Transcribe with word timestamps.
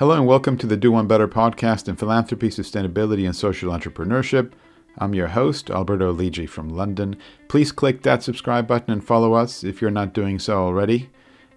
Hello 0.00 0.16
and 0.16 0.26
welcome 0.26 0.56
to 0.56 0.66
the 0.66 0.78
Do 0.78 0.92
One 0.92 1.06
Better 1.06 1.28
podcast 1.28 1.86
in 1.86 1.94
philanthropy, 1.94 2.48
sustainability, 2.48 3.26
and 3.26 3.36
social 3.36 3.70
entrepreneurship. 3.70 4.52
I'm 4.96 5.12
your 5.14 5.26
host, 5.26 5.70
Alberto 5.70 6.10
Lidji 6.10 6.48
from 6.48 6.70
London. 6.70 7.18
Please 7.48 7.70
click 7.70 8.00
that 8.02 8.22
subscribe 8.22 8.66
button 8.66 8.94
and 8.94 9.04
follow 9.04 9.34
us 9.34 9.62
if 9.62 9.82
you're 9.82 9.90
not 9.90 10.14
doing 10.14 10.38
so 10.38 10.56
already. 10.56 11.10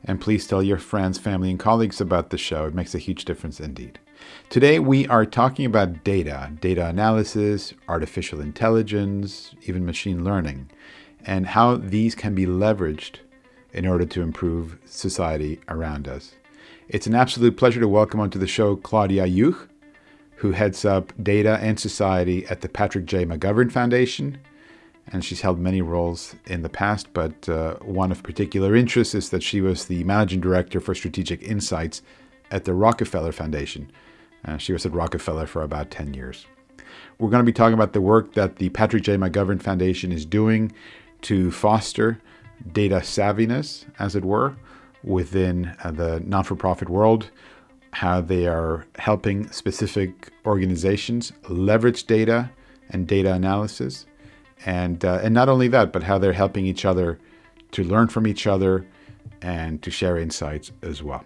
And 0.03 0.19
please 0.19 0.45
tell 0.45 0.61
your 0.61 0.77
friends, 0.77 1.17
family, 1.17 1.51
and 1.51 1.57
colleagues 1.57 2.01
about 2.01 2.31
the 2.31 2.37
show. 2.37 2.65
It 2.65 2.73
makes 2.73 2.93
a 2.93 2.97
huge 2.97 3.23
difference 3.23 3.61
indeed. 3.61 3.97
Today 4.49 4.77
we 4.77 5.07
are 5.07 5.25
talking 5.25 5.65
about 5.65 6.03
data, 6.03 6.51
data 6.59 6.85
analysis, 6.85 7.73
artificial 7.87 8.41
intelligence, 8.41 9.55
even 9.61 9.85
machine 9.85 10.25
learning, 10.25 10.69
and 11.25 11.47
how 11.47 11.77
these 11.77 12.13
can 12.13 12.35
be 12.35 12.45
leveraged 12.45 13.19
in 13.71 13.87
order 13.87 14.05
to 14.07 14.21
improve 14.21 14.79
society 14.83 15.61
around 15.69 16.09
us. 16.09 16.35
It's 16.89 17.07
an 17.07 17.15
absolute 17.15 17.55
pleasure 17.55 17.79
to 17.79 17.87
welcome 17.87 18.19
onto 18.19 18.37
the 18.37 18.47
show 18.47 18.75
Claudia 18.75 19.25
Juech, 19.25 19.69
who 20.35 20.51
heads 20.51 20.83
up 20.83 21.13
data 21.23 21.57
and 21.61 21.79
society 21.79 22.45
at 22.47 22.59
the 22.59 22.67
Patrick 22.67 23.05
J. 23.05 23.25
McGovern 23.25 23.71
Foundation. 23.71 24.37
And 25.07 25.23
she's 25.23 25.41
held 25.41 25.59
many 25.59 25.81
roles 25.81 26.35
in 26.45 26.61
the 26.61 26.69
past, 26.69 27.07
but 27.13 27.47
uh, 27.47 27.75
one 27.75 28.11
of 28.11 28.21
particular 28.21 28.75
interest 28.75 29.15
is 29.15 29.29
that 29.29 29.43
she 29.43 29.61
was 29.61 29.85
the 29.85 30.03
managing 30.03 30.41
director 30.41 30.81
for 30.81 30.93
strategic 30.93 31.41
insights 31.41 32.01
at 32.51 32.65
the 32.65 32.73
Rockefeller 32.73 33.31
Foundation. 33.31 33.89
Uh, 34.45 34.57
she 34.57 34.73
was 34.73 34.85
at 34.85 34.93
Rockefeller 34.93 35.47
for 35.47 35.61
about 35.61 35.89
10 35.89 36.13
years. 36.13 36.45
We're 37.17 37.29
going 37.29 37.43
to 37.43 37.49
be 37.49 37.53
talking 37.53 37.75
about 37.75 37.93
the 37.93 38.01
work 38.01 38.33
that 38.33 38.57
the 38.57 38.69
Patrick 38.69 39.03
J. 39.03 39.15
McGovern 39.15 39.61
Foundation 39.61 40.11
is 40.11 40.25
doing 40.25 40.73
to 41.21 41.49
foster 41.49 42.19
data 42.73 42.97
savviness, 42.97 43.85
as 43.99 44.17
it 44.17 44.25
were, 44.25 44.57
within 45.03 45.75
uh, 45.83 45.91
the 45.91 46.21
non 46.25 46.43
for 46.43 46.55
profit 46.55 46.89
world, 46.89 47.29
how 47.91 48.21
they 48.21 48.47
are 48.47 48.85
helping 48.97 49.49
specific 49.51 50.31
organizations 50.45 51.31
leverage 51.49 52.05
data 52.05 52.49
and 52.89 53.07
data 53.07 53.33
analysis. 53.33 54.05
And, 54.65 55.03
uh, 55.03 55.19
and 55.21 55.33
not 55.33 55.49
only 55.49 55.67
that, 55.69 55.91
but 55.91 56.03
how 56.03 56.17
they're 56.17 56.33
helping 56.33 56.65
each 56.65 56.85
other 56.85 57.19
to 57.71 57.83
learn 57.83 58.07
from 58.07 58.25
each 58.25 58.47
other 58.47 58.87
and 59.41 59.81
to 59.81 59.91
share 59.91 60.17
insights 60.17 60.71
as 60.81 61.03
well. 61.03 61.23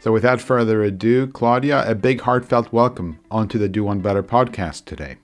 So, 0.00 0.12
without 0.12 0.40
further 0.40 0.82
ado, 0.82 1.26
Claudia, 1.26 1.88
a 1.88 1.94
big 1.94 2.20
heartfelt 2.20 2.72
welcome 2.72 3.18
onto 3.30 3.58
the 3.58 3.68
Do 3.68 3.84
One 3.84 4.00
Better 4.00 4.22
podcast 4.22 4.84
today. 4.84 5.16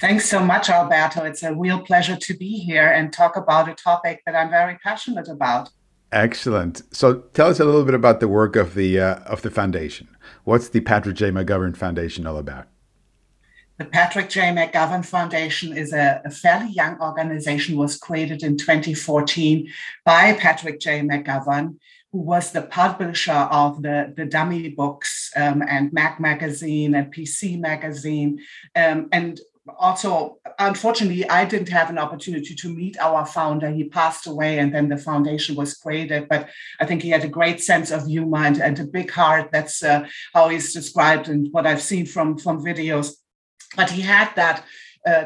Thanks 0.00 0.28
so 0.28 0.40
much, 0.40 0.70
Alberto. 0.70 1.24
It's 1.24 1.42
a 1.42 1.54
real 1.54 1.80
pleasure 1.80 2.16
to 2.16 2.34
be 2.34 2.58
here 2.58 2.88
and 2.88 3.12
talk 3.12 3.36
about 3.36 3.68
a 3.68 3.74
topic 3.74 4.22
that 4.24 4.34
I'm 4.34 4.50
very 4.50 4.76
passionate 4.82 5.28
about. 5.28 5.70
Excellent. 6.12 6.82
So 6.94 7.20
tell 7.34 7.48
us 7.48 7.58
a 7.58 7.64
little 7.64 7.84
bit 7.84 7.94
about 7.94 8.20
the 8.20 8.28
work 8.28 8.56
of 8.56 8.74
the 8.74 9.00
uh, 9.00 9.16
of 9.20 9.42
the 9.42 9.50
foundation. 9.50 10.08
What's 10.44 10.68
the 10.68 10.80
Patrick 10.80 11.16
J. 11.16 11.30
McGovern 11.30 11.76
Foundation 11.76 12.26
all 12.26 12.36
about? 12.36 12.68
The 13.78 13.84
Patrick 13.84 14.30
J. 14.30 14.40
McGovern 14.54 15.04
Foundation 15.04 15.76
is 15.76 15.92
a, 15.92 16.22
a, 16.24 16.30
fairly 16.30 16.72
young 16.72 16.98
organization, 16.98 17.76
was 17.76 17.98
created 17.98 18.42
in 18.42 18.56
2014 18.56 19.70
by 20.02 20.32
Patrick 20.32 20.80
J. 20.80 21.00
McGovern, 21.00 21.76
who 22.10 22.20
was 22.20 22.52
the 22.52 22.62
publisher 22.62 23.32
of 23.32 23.82
the, 23.82 24.14
the 24.16 24.24
dummy 24.24 24.70
books 24.70 25.30
um, 25.36 25.62
and 25.68 25.92
Mac 25.92 26.18
Magazine 26.18 26.94
and 26.94 27.12
PC 27.12 27.60
Magazine, 27.60 28.40
um, 28.74 29.10
and 29.12 29.40
also, 29.78 30.38
unfortunately, 30.58 31.28
I 31.28 31.44
didn't 31.44 31.68
have 31.68 31.90
an 31.90 31.98
opportunity 31.98 32.54
to 32.54 32.68
meet 32.68 32.98
our 32.98 33.26
founder. 33.26 33.70
He 33.70 33.84
passed 33.88 34.26
away, 34.26 34.58
and 34.58 34.74
then 34.74 34.88
the 34.88 34.96
foundation 34.96 35.56
was 35.56 35.74
created. 35.74 36.28
But 36.28 36.48
I 36.80 36.86
think 36.86 37.02
he 37.02 37.10
had 37.10 37.24
a 37.24 37.28
great 37.28 37.62
sense 37.62 37.90
of 37.90 38.06
humor 38.06 38.38
and, 38.38 38.60
and 38.60 38.78
a 38.78 38.84
big 38.84 39.10
heart. 39.10 39.50
That's 39.52 39.82
uh, 39.82 40.06
how 40.32 40.48
he's 40.48 40.72
described 40.72 41.28
and 41.28 41.48
what 41.52 41.66
I've 41.66 41.82
seen 41.82 42.06
from, 42.06 42.38
from 42.38 42.64
videos. 42.64 43.14
But 43.74 43.90
he 43.90 44.02
had 44.02 44.34
that 44.36 44.64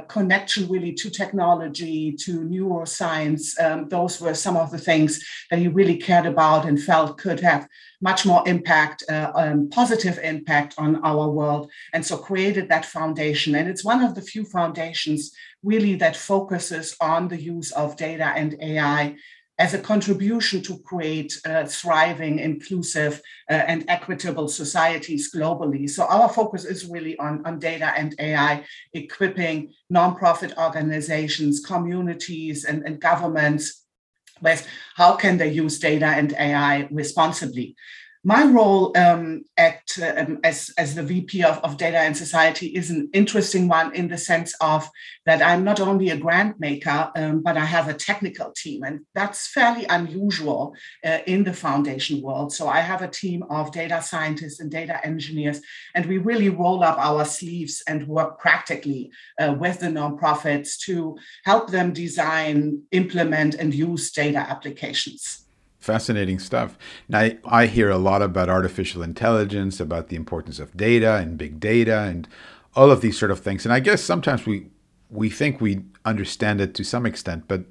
connection 0.08 0.68
really 0.68 0.92
to 0.92 1.08
technology, 1.08 2.12
to 2.12 2.40
neuroscience. 2.40 3.58
Um, 3.60 3.88
those 3.88 4.20
were 4.20 4.34
some 4.34 4.56
of 4.56 4.70
the 4.70 4.78
things 4.78 5.24
that 5.50 5.58
he 5.58 5.68
really 5.68 5.96
cared 5.96 6.26
about 6.26 6.66
and 6.66 6.82
felt 6.82 7.18
could 7.18 7.40
have 7.40 7.66
much 8.02 8.24
more 8.26 8.42
impact, 8.46 9.02
uh, 9.08 9.32
um, 9.34 9.68
positive 9.70 10.18
impact 10.22 10.74
on 10.78 10.96
our 11.04 11.30
world. 11.30 11.70
And 11.92 12.04
so 12.04 12.16
created 12.16 12.68
that 12.68 12.84
foundation. 12.84 13.54
And 13.54 13.68
it's 13.68 13.84
one 13.84 14.02
of 14.02 14.14
the 14.14 14.22
few 14.22 14.44
foundations 14.44 15.32
really 15.62 15.94
that 15.96 16.16
focuses 16.16 16.96
on 17.00 17.28
the 17.28 17.40
use 17.40 17.72
of 17.72 17.96
data 17.96 18.32
and 18.36 18.56
AI 18.62 19.16
as 19.60 19.74
a 19.74 19.78
contribution 19.78 20.62
to 20.62 20.78
create 20.78 21.38
uh, 21.44 21.66
thriving, 21.66 22.38
inclusive, 22.38 23.20
uh, 23.50 23.52
and 23.52 23.84
equitable 23.88 24.48
societies 24.48 25.30
globally. 25.32 25.88
So 25.88 26.06
our 26.06 26.30
focus 26.30 26.64
is 26.64 26.86
really 26.86 27.18
on, 27.18 27.44
on 27.44 27.58
data 27.58 27.92
and 27.94 28.14
AI, 28.18 28.64
equipping 28.94 29.74
nonprofit 29.92 30.56
organizations, 30.56 31.60
communities, 31.60 32.64
and, 32.64 32.82
and 32.86 32.98
governments 32.98 33.84
with 34.40 34.66
how 34.96 35.16
can 35.16 35.36
they 35.36 35.52
use 35.52 35.78
data 35.78 36.06
and 36.06 36.32
AI 36.32 36.88
responsibly 36.90 37.76
my 38.22 38.44
role 38.44 38.96
um, 38.98 39.44
at 39.56 39.82
um, 40.16 40.40
as 40.44 40.70
as 40.76 40.94
the 40.94 41.02
VP 41.02 41.42
of, 41.42 41.58
of 41.64 41.78
Data 41.78 41.98
and 41.98 42.14
Society 42.14 42.66
is 42.66 42.90
an 42.90 43.08
interesting 43.14 43.66
one 43.66 43.94
in 43.94 44.08
the 44.08 44.18
sense 44.18 44.54
of 44.60 44.88
that 45.24 45.40
I'm 45.40 45.64
not 45.64 45.80
only 45.80 46.10
a 46.10 46.18
grant 46.18 46.60
maker, 46.60 47.10
um, 47.16 47.42
but 47.42 47.56
I 47.56 47.64
have 47.64 47.88
a 47.88 47.94
technical 47.94 48.52
team, 48.54 48.82
and 48.82 49.00
that's 49.14 49.46
fairly 49.46 49.86
unusual 49.86 50.74
uh, 51.02 51.20
in 51.26 51.44
the 51.44 51.54
foundation 51.54 52.20
world. 52.20 52.52
So 52.52 52.68
I 52.68 52.80
have 52.80 53.00
a 53.00 53.08
team 53.08 53.42
of 53.44 53.72
data 53.72 54.02
scientists 54.02 54.60
and 54.60 54.70
data 54.70 55.04
engineers, 55.04 55.62
and 55.94 56.04
we 56.04 56.18
really 56.18 56.50
roll 56.50 56.84
up 56.84 56.98
our 56.98 57.24
sleeves 57.24 57.82
and 57.88 58.06
work 58.06 58.38
practically 58.38 59.10
uh, 59.40 59.54
with 59.58 59.80
the 59.80 59.86
nonprofits 59.86 60.78
to 60.80 61.16
help 61.44 61.70
them 61.70 61.94
design, 61.94 62.82
implement, 62.90 63.54
and 63.54 63.74
use 63.74 64.12
data 64.12 64.38
applications. 64.38 65.46
Fascinating 65.80 66.38
stuff. 66.38 66.76
Now, 67.08 67.30
I 67.46 67.64
hear 67.64 67.88
a 67.88 67.96
lot 67.96 68.20
about 68.20 68.50
artificial 68.50 69.02
intelligence, 69.02 69.80
about 69.80 70.08
the 70.08 70.16
importance 70.16 70.58
of 70.58 70.76
data 70.76 71.16
and 71.16 71.38
big 71.38 71.58
data 71.58 72.00
and 72.00 72.28
all 72.76 72.90
of 72.90 73.00
these 73.00 73.18
sort 73.18 73.30
of 73.30 73.40
things. 73.40 73.64
And 73.64 73.72
I 73.72 73.80
guess 73.80 74.02
sometimes 74.02 74.44
we 74.46 74.66
we 75.08 75.30
think 75.30 75.60
we 75.60 75.82
understand 76.04 76.60
it 76.60 76.74
to 76.74 76.84
some 76.84 77.06
extent, 77.06 77.44
but 77.48 77.62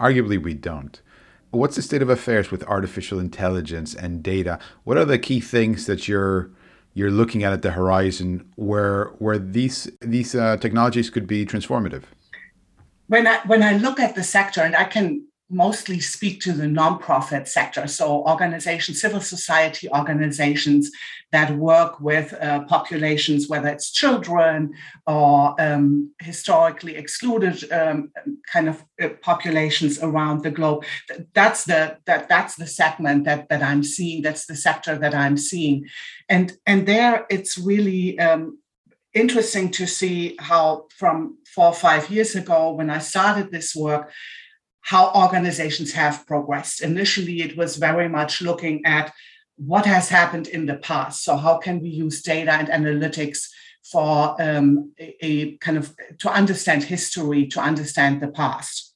arguably 0.00 0.42
we 0.42 0.54
don't. 0.54 1.00
What's 1.50 1.76
the 1.76 1.82
state 1.82 2.02
of 2.02 2.10
affairs 2.10 2.50
with 2.50 2.64
artificial 2.64 3.20
intelligence 3.20 3.94
and 3.94 4.22
data? 4.22 4.58
What 4.84 4.96
are 4.96 5.04
the 5.04 5.18
key 5.18 5.40
things 5.40 5.86
that 5.86 6.08
you're 6.08 6.50
you're 6.94 7.10
looking 7.10 7.44
at 7.44 7.52
at 7.52 7.62
the 7.62 7.72
horizon 7.72 8.50
where 8.56 9.12
where 9.18 9.38
these 9.38 9.90
these 10.00 10.34
uh, 10.34 10.56
technologies 10.56 11.10
could 11.10 11.26
be 11.26 11.44
transformative? 11.44 12.04
When 13.08 13.26
I 13.26 13.40
when 13.46 13.62
I 13.62 13.76
look 13.76 14.00
at 14.00 14.14
the 14.14 14.24
sector, 14.24 14.62
and 14.62 14.74
I 14.74 14.84
can 14.84 15.27
mostly 15.50 15.98
speak 15.98 16.40
to 16.42 16.52
the 16.52 16.66
nonprofit 16.66 17.48
sector. 17.48 17.86
So, 17.86 18.22
organizations, 18.26 19.00
civil 19.00 19.20
society 19.20 19.88
organizations 19.90 20.90
that 21.32 21.56
work 21.56 22.00
with 22.00 22.34
uh, 22.34 22.64
populations, 22.64 23.48
whether 23.48 23.68
it's 23.68 23.90
children 23.90 24.72
or 25.06 25.54
um, 25.60 26.12
historically 26.20 26.96
excluded 26.96 27.70
um, 27.72 28.10
kind 28.52 28.68
of 28.68 28.84
uh, 29.00 29.08
populations 29.22 30.02
around 30.02 30.42
the 30.42 30.50
globe. 30.50 30.84
That's 31.34 31.64
the 31.64 31.98
that 32.06 32.28
that's 32.28 32.56
the 32.56 32.66
segment 32.66 33.24
that 33.24 33.48
that 33.48 33.62
I'm 33.62 33.82
seeing. 33.82 34.22
That's 34.22 34.46
the 34.46 34.56
sector 34.56 34.96
that 34.98 35.14
I'm 35.14 35.36
seeing, 35.36 35.86
and 36.28 36.52
and 36.66 36.86
there 36.86 37.26
it's 37.30 37.58
really. 37.58 38.18
Um, 38.18 38.58
interesting 39.14 39.70
to 39.70 39.86
see 39.86 40.36
how 40.38 40.86
from 40.90 41.38
four 41.46 41.68
or 41.68 41.74
five 41.74 42.10
years 42.10 42.36
ago 42.36 42.72
when 42.72 42.90
i 42.90 42.98
started 42.98 43.50
this 43.50 43.74
work 43.74 44.12
how 44.88 45.12
organizations 45.14 45.92
have 45.92 46.26
progressed. 46.26 46.80
Initially, 46.80 47.42
it 47.42 47.58
was 47.58 47.76
very 47.76 48.08
much 48.08 48.40
looking 48.40 48.80
at 48.86 49.12
what 49.56 49.84
has 49.84 50.08
happened 50.08 50.48
in 50.48 50.64
the 50.64 50.76
past. 50.76 51.24
So, 51.24 51.36
how 51.36 51.58
can 51.58 51.80
we 51.80 51.90
use 51.90 52.22
data 52.22 52.52
and 52.52 52.68
analytics 52.68 53.50
for 53.92 54.34
um, 54.40 54.92
a, 54.98 55.14
a, 55.20 55.56
kind 55.58 55.76
of 55.76 55.94
to 56.20 56.30
understand 56.30 56.84
history, 56.84 57.46
to 57.48 57.60
understand 57.60 58.22
the 58.22 58.28
past, 58.28 58.94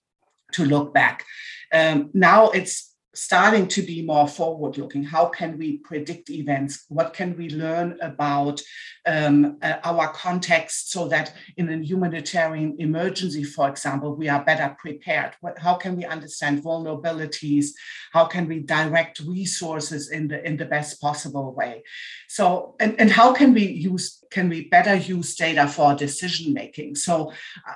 to 0.52 0.64
look 0.64 0.94
back? 0.94 1.26
Um, 1.74 2.08
now 2.14 2.48
it's 2.48 2.91
starting 3.14 3.68
to 3.68 3.82
be 3.82 4.02
more 4.02 4.26
forward 4.26 4.78
looking. 4.78 5.04
How 5.04 5.26
can 5.26 5.58
we 5.58 5.78
predict 5.78 6.30
events? 6.30 6.86
What 6.88 7.12
can 7.12 7.36
we 7.36 7.50
learn 7.50 7.98
about 8.00 8.62
um, 9.04 9.58
uh, 9.60 9.76
our 9.84 10.12
context 10.12 10.92
so 10.92 11.08
that 11.08 11.34
in 11.56 11.68
a 11.68 11.84
humanitarian 11.84 12.76
emergency, 12.78 13.44
for 13.44 13.68
example, 13.68 14.16
we 14.16 14.28
are 14.28 14.44
better 14.44 14.74
prepared? 14.78 15.32
What, 15.40 15.58
how 15.58 15.74
can 15.74 15.96
we 15.96 16.04
understand 16.04 16.62
vulnerabilities? 16.62 17.66
How 18.12 18.24
can 18.24 18.48
we 18.48 18.60
direct 18.60 19.20
resources 19.20 20.10
in 20.10 20.28
the 20.28 20.44
in 20.46 20.56
the 20.56 20.64
best 20.64 21.00
possible 21.00 21.52
way? 21.52 21.82
So, 22.28 22.76
and, 22.80 22.98
and 22.98 23.10
how 23.10 23.32
can 23.32 23.52
we 23.52 23.66
use 23.66 24.24
can 24.30 24.48
we 24.48 24.68
better 24.68 24.94
use 24.94 25.34
data 25.34 25.68
for 25.68 25.94
decision 25.94 26.54
making? 26.54 26.94
So, 26.94 27.32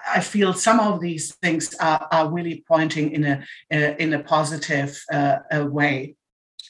I 0.08 0.20
feel 0.20 0.54
some 0.54 0.80
of 0.80 1.00
these 1.00 1.34
things 1.36 1.74
are, 1.74 2.08
are 2.10 2.32
really 2.32 2.64
pointing 2.66 3.12
in 3.12 3.24
a, 3.24 4.02
in 4.02 4.14
a 4.14 4.22
positive 4.22 4.98
uh, 5.12 5.25
way. 5.70 6.16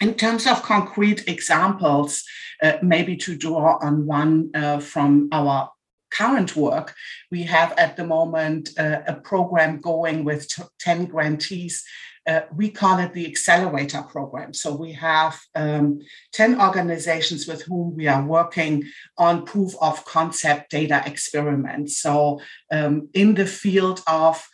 in 0.01 0.15
terms 0.15 0.47
of 0.47 0.63
concrete 0.63 1.27
examples, 1.27 2.23
uh, 2.63 2.75
maybe 2.83 3.17
to 3.17 3.37
draw 3.37 3.79
on 3.81 4.07
one 4.07 4.51
uh, 4.55 4.79
from 4.79 5.29
our 5.33 5.71
current 6.11 6.57
work, 6.57 6.95
we 7.31 7.43
have 7.43 7.73
at 7.77 7.97
the 7.97 8.05
moment 8.05 8.71
uh, 8.79 9.01
a 9.07 9.15
program 9.15 9.81
going 9.81 10.25
with 10.25 10.49
10 10.81 11.07
grantees. 11.07 11.85
Uh, 12.27 12.41
we 12.55 12.69
call 12.71 12.99
it 12.99 13.13
the 13.13 13.27
Accelerator 13.27 14.03
Program. 14.03 14.53
So 14.53 14.75
we 14.75 14.93
have 14.93 15.39
um, 15.55 16.01
10 16.33 16.61
organizations 16.61 17.47
with 17.47 17.63
whom 17.63 17.95
we 17.95 18.09
are 18.09 18.25
working 18.25 18.85
on 19.17 19.45
proof 19.45 19.73
of 19.81 20.05
concept 20.05 20.71
data 20.71 21.03
experiments. 21.07 21.99
So 21.99 22.41
um, 22.73 23.09
in 23.15 23.35
the 23.35 23.47
field 23.47 24.03
of 24.09 24.45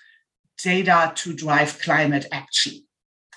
data 0.63 1.13
to 1.17 1.35
drive 1.35 1.81
climate 1.81 2.27
action. 2.31 2.85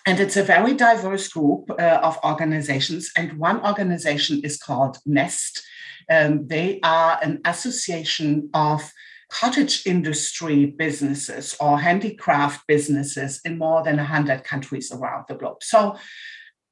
And 0.06 0.19
it's 0.19 0.38
a 0.38 0.44
very 0.44 0.74
diverse 0.74 1.28
group 1.30 1.72
uh, 1.72 2.00
of 2.04 2.19
organizations. 2.24 3.12
And 3.18 3.34
one 3.34 3.66
organization 3.66 4.42
is 4.44 4.57
called 4.57 4.98
NEST. 5.06 5.63
Um, 6.10 6.48
they 6.48 6.80
are 6.84 7.19
an 7.24 7.42
association 7.46 8.50
of 8.54 8.92
cottage 9.31 9.88
industry 9.88 10.68
businesses 10.68 11.56
or 11.60 11.80
handicraft 11.80 12.68
businesses 12.68 13.42
in 13.44 13.57
more 13.57 13.84
than 13.84 13.98
100 13.98 14.44
countries 14.44 14.92
around 14.92 15.25
the 15.28 15.36
globe. 15.36 15.63
So, 15.63 15.98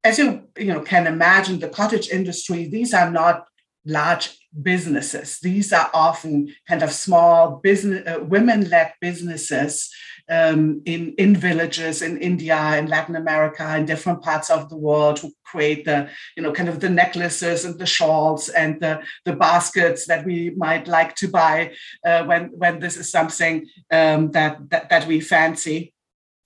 as 0.04 0.20
you, 0.20 0.44
you 0.58 0.66
know, 0.66 0.82
can 0.82 1.08
imagine, 1.08 1.60
the 1.60 1.70
cottage 1.70 2.10
industry, 2.10 2.68
these 2.68 2.94
are 2.94 3.10
not 3.10 3.48
large 3.86 4.38
businesses. 4.62 5.40
These 5.40 5.74
are 5.74 5.90
often 5.94 6.54
kind 6.68 6.84
of 6.84 6.92
small 6.92 7.60
business, 7.64 8.08
uh, 8.08 8.24
women-led 8.24 8.94
businesses 9.02 9.90
um, 10.30 10.82
in, 10.86 11.14
in 11.18 11.36
villages 11.36 12.02
in 12.02 12.18
India, 12.18 12.78
in 12.78 12.88
Latin 12.88 13.16
America, 13.16 13.76
in 13.76 13.86
different 13.86 14.22
parts 14.22 14.50
of 14.50 14.70
the 14.70 14.78
world 14.78 15.20
who 15.20 15.32
create 15.44 15.86
the, 15.86 16.10
you 16.36 16.44
know, 16.44 16.52
kind 16.52 16.70
of 16.70 16.80
the 16.80 16.90
necklaces 16.90 17.66
and 17.66 17.78
the 17.78 17.86
shawls 17.86 18.50
and 18.50 18.80
the, 18.82 19.02
the 19.26 19.36
baskets 19.36 20.08
that 20.08 20.26
we 20.26 20.52
might 20.52 20.88
like 20.88 21.16
to 21.16 21.28
buy 21.28 21.74
uh, 22.06 22.24
when, 22.24 22.46
when 22.58 22.80
this 22.80 22.98
is 22.98 23.12
something 23.12 23.66
um, 23.92 24.32
that, 24.32 24.58
that, 24.70 24.90
that 24.90 25.08
we 25.08 25.20
fancy 25.20 25.93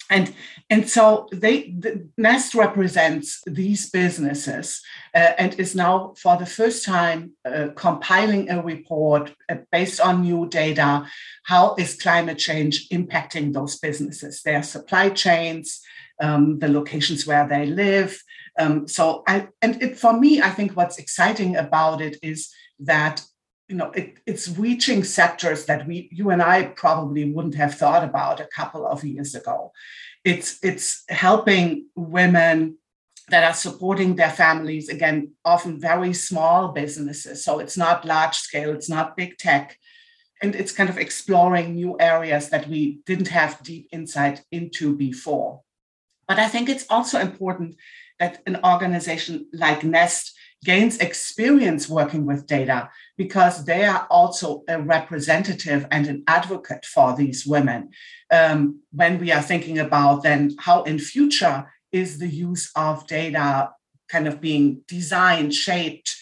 and 0.09 0.33
and 0.69 0.89
so 0.89 1.27
they 1.31 1.71
the 1.71 2.07
nest 2.17 2.55
represents 2.55 3.41
these 3.45 3.89
businesses 3.89 4.81
uh, 5.13 5.33
and 5.37 5.59
is 5.59 5.75
now 5.75 6.13
for 6.17 6.37
the 6.37 6.45
first 6.45 6.85
time 6.85 7.31
uh, 7.45 7.67
compiling 7.75 8.49
a 8.49 8.61
report 8.61 9.33
uh, 9.49 9.55
based 9.71 9.99
on 9.99 10.21
new 10.21 10.47
data 10.49 11.05
how 11.43 11.75
is 11.75 11.95
climate 12.01 12.37
change 12.37 12.87
impacting 12.89 13.53
those 13.53 13.77
businesses 13.77 14.41
their 14.43 14.63
supply 14.63 15.09
chains 15.09 15.81
um, 16.19 16.59
the 16.59 16.67
locations 16.67 17.27
where 17.27 17.47
they 17.47 17.65
live. 17.65 18.19
Um, 18.59 18.87
so 18.87 19.23
i 19.27 19.47
and 19.61 19.81
it, 19.83 19.99
for 19.99 20.19
me 20.19 20.41
i 20.41 20.49
think 20.49 20.71
what's 20.71 20.97
exciting 20.97 21.55
about 21.55 22.01
it 22.01 22.17
is 22.23 22.49
that 22.79 23.21
you 23.67 23.75
know 23.75 23.91
it, 23.91 24.17
it's 24.25 24.47
reaching 24.57 25.03
sectors 25.03 25.65
that 25.65 25.85
we 25.87 26.09
you 26.11 26.29
and 26.29 26.41
i 26.41 26.63
probably 26.63 27.31
wouldn't 27.31 27.55
have 27.55 27.75
thought 27.75 28.03
about 28.03 28.39
a 28.39 28.47
couple 28.55 28.85
of 28.85 29.03
years 29.03 29.35
ago. 29.35 29.71
It's 30.23 30.59
it's 30.63 31.03
helping 31.09 31.87
women 31.95 32.77
that 33.29 33.43
are 33.43 33.53
supporting 33.53 34.15
their 34.15 34.29
families 34.29 34.87
again 34.89 35.33
often 35.43 35.79
very 35.79 36.13
small 36.13 36.69
businesses. 36.69 37.43
So 37.43 37.59
it's 37.59 37.77
not 37.77 38.05
large 38.05 38.35
scale 38.35 38.73
it's 38.73 38.89
not 38.89 39.17
big 39.17 39.37
tech. 39.37 39.77
And 40.41 40.55
it's 40.55 40.71
kind 40.71 40.89
of 40.89 40.99
exploring 40.99 41.73
new 41.73 41.97
areas 41.99 42.49
that 42.49 42.67
we 42.67 42.99
didn't 43.05 43.29
have 43.29 43.63
deep 43.63 43.89
insight 43.91 44.43
into 44.51 44.95
before. 44.95 45.61
But 46.27 46.39
i 46.39 46.47
think 46.47 46.69
it's 46.69 46.85
also 46.89 47.19
important 47.19 47.75
that 48.19 48.41
an 48.47 48.59
organization 48.63 49.47
like 49.53 49.83
nest 49.83 50.36
gains 50.63 50.97
experience 50.97 51.87
working 51.87 52.25
with 52.25 52.47
data 52.47 52.89
because 53.17 53.65
they 53.65 53.85
are 53.85 54.07
also 54.09 54.63
a 54.67 54.81
representative 54.81 55.85
and 55.91 56.07
an 56.07 56.23
advocate 56.27 56.85
for 56.85 57.15
these 57.15 57.45
women. 57.45 57.89
Um, 58.31 58.81
when 58.91 59.19
we 59.19 59.31
are 59.31 59.41
thinking 59.41 59.79
about 59.79 60.23
then 60.23 60.55
how 60.59 60.83
in 60.83 60.99
future 60.99 61.71
is 61.91 62.19
the 62.19 62.27
use 62.27 62.71
of 62.75 63.07
data 63.07 63.71
kind 64.09 64.27
of 64.27 64.41
being 64.41 64.81
designed, 64.87 65.53
shaped, 65.53 66.15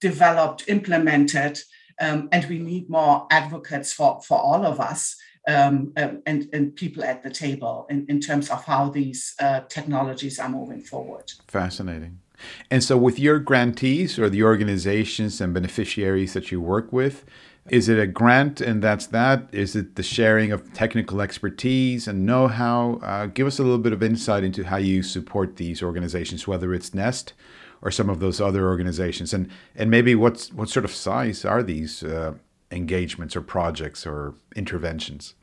developed, 0.00 0.64
implemented, 0.68 1.60
um, 2.00 2.28
and 2.32 2.44
we 2.46 2.58
need 2.58 2.90
more 2.90 3.26
advocates 3.30 3.92
for, 3.92 4.20
for 4.22 4.38
all 4.38 4.64
of 4.66 4.80
us. 4.80 5.16
Um, 5.46 5.92
um 5.98 6.22
and, 6.24 6.48
and 6.54 6.74
people 6.74 7.04
at 7.04 7.22
the 7.22 7.28
table 7.28 7.86
in, 7.90 8.06
in 8.08 8.18
terms 8.18 8.48
of 8.48 8.64
how 8.64 8.88
these 8.88 9.34
uh, 9.38 9.60
technologies 9.68 10.38
are 10.38 10.48
moving 10.48 10.80
forward. 10.80 11.30
Fascinating. 11.48 12.20
And 12.70 12.82
so, 12.82 12.96
with 12.96 13.18
your 13.18 13.38
grantees 13.38 14.18
or 14.18 14.28
the 14.28 14.42
organizations 14.42 15.40
and 15.40 15.54
beneficiaries 15.54 16.32
that 16.32 16.50
you 16.50 16.60
work 16.60 16.92
with, 16.92 17.24
is 17.68 17.88
it 17.88 17.98
a 17.98 18.06
grant 18.06 18.60
and 18.60 18.82
that's 18.82 19.06
that? 19.06 19.48
Is 19.52 19.74
it 19.74 19.96
the 19.96 20.02
sharing 20.02 20.52
of 20.52 20.72
technical 20.74 21.22
expertise 21.22 22.06
and 22.06 22.26
know 22.26 22.48
how? 22.48 23.00
Uh, 23.02 23.26
give 23.26 23.46
us 23.46 23.58
a 23.58 23.62
little 23.62 23.78
bit 23.78 23.92
of 23.92 24.02
insight 24.02 24.44
into 24.44 24.64
how 24.64 24.76
you 24.76 25.02
support 25.02 25.56
these 25.56 25.82
organizations, 25.82 26.46
whether 26.46 26.74
it's 26.74 26.92
Nest 26.92 27.32
or 27.84 27.90
some 27.90 28.08
of 28.10 28.18
those 28.18 28.40
other 28.40 28.66
organizations, 28.66 29.34
and, 29.34 29.48
and 29.76 29.90
maybe 29.90 30.14
what's, 30.14 30.50
what 30.52 30.70
sort 30.70 30.84
of 30.84 30.90
size 30.90 31.44
are 31.44 31.62
these 31.62 32.02
uh, 32.02 32.32
engagements 32.70 33.36
or 33.36 33.42
projects 33.42 34.06
or 34.06 34.34
interventions? 34.56 35.34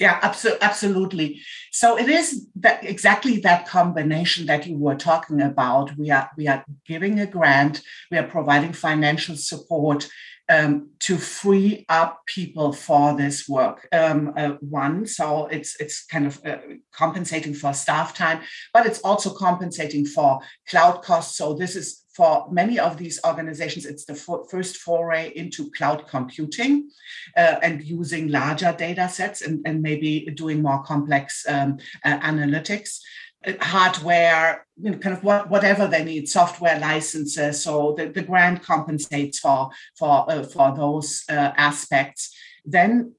Yeah, 0.00 0.18
absolutely. 0.60 1.40
So 1.70 1.96
it 1.96 2.08
is 2.08 2.48
that 2.56 2.84
exactly 2.84 3.38
that 3.40 3.68
combination 3.68 4.46
that 4.46 4.66
you 4.66 4.76
were 4.76 4.96
talking 4.96 5.40
about. 5.40 5.96
We 5.96 6.10
are 6.10 6.28
we 6.36 6.48
are 6.48 6.64
giving 6.84 7.20
a 7.20 7.26
grant, 7.26 7.80
we 8.10 8.18
are 8.18 8.26
providing 8.26 8.72
financial 8.72 9.36
support 9.36 10.08
um, 10.48 10.90
to 11.00 11.16
free 11.16 11.86
up 11.88 12.20
people 12.26 12.72
for 12.72 13.16
this 13.16 13.48
work. 13.48 13.88
Um, 13.92 14.32
uh, 14.36 14.54
one, 14.60 15.06
so 15.06 15.46
it's 15.46 15.80
it's 15.80 16.04
kind 16.04 16.26
of 16.26 16.40
uh, 16.44 16.58
compensating 16.92 17.54
for 17.54 17.72
staff 17.72 18.14
time, 18.14 18.40
but 18.72 18.86
it's 18.86 19.00
also 19.00 19.32
compensating 19.32 20.06
for 20.06 20.40
cloud 20.68 21.02
costs. 21.02 21.38
So 21.38 21.54
this 21.54 21.76
is 21.76 22.03
for 22.14 22.46
many 22.50 22.78
of 22.78 22.96
these 22.96 23.18
organizations, 23.24 23.86
it's 23.86 24.04
the 24.04 24.14
first 24.14 24.76
foray 24.76 25.32
into 25.34 25.70
cloud 25.72 26.06
computing 26.06 26.90
uh, 27.36 27.56
and 27.62 27.82
using 27.82 28.28
larger 28.28 28.74
data 28.78 29.08
sets 29.08 29.42
and, 29.42 29.60
and 29.66 29.82
maybe 29.82 30.26
doing 30.34 30.62
more 30.62 30.82
complex 30.84 31.44
um, 31.48 31.78
uh, 32.04 32.18
analytics 32.20 33.00
uh, 33.46 33.52
hardware, 33.60 34.66
you 34.80 34.90
know, 34.90 34.98
kind 34.98 35.16
of 35.16 35.24
what, 35.24 35.50
whatever 35.50 35.88
they 35.88 36.04
need, 36.04 36.28
software 36.28 36.78
licenses. 36.78 37.62
So 37.62 37.94
the, 37.96 38.06
the 38.06 38.22
grant 38.22 38.62
compensates 38.62 39.40
for 39.40 39.70
for 39.98 40.30
uh, 40.30 40.44
for 40.44 40.74
those 40.76 41.24
uh, 41.28 41.52
aspects. 41.56 42.34
Then 42.64 43.14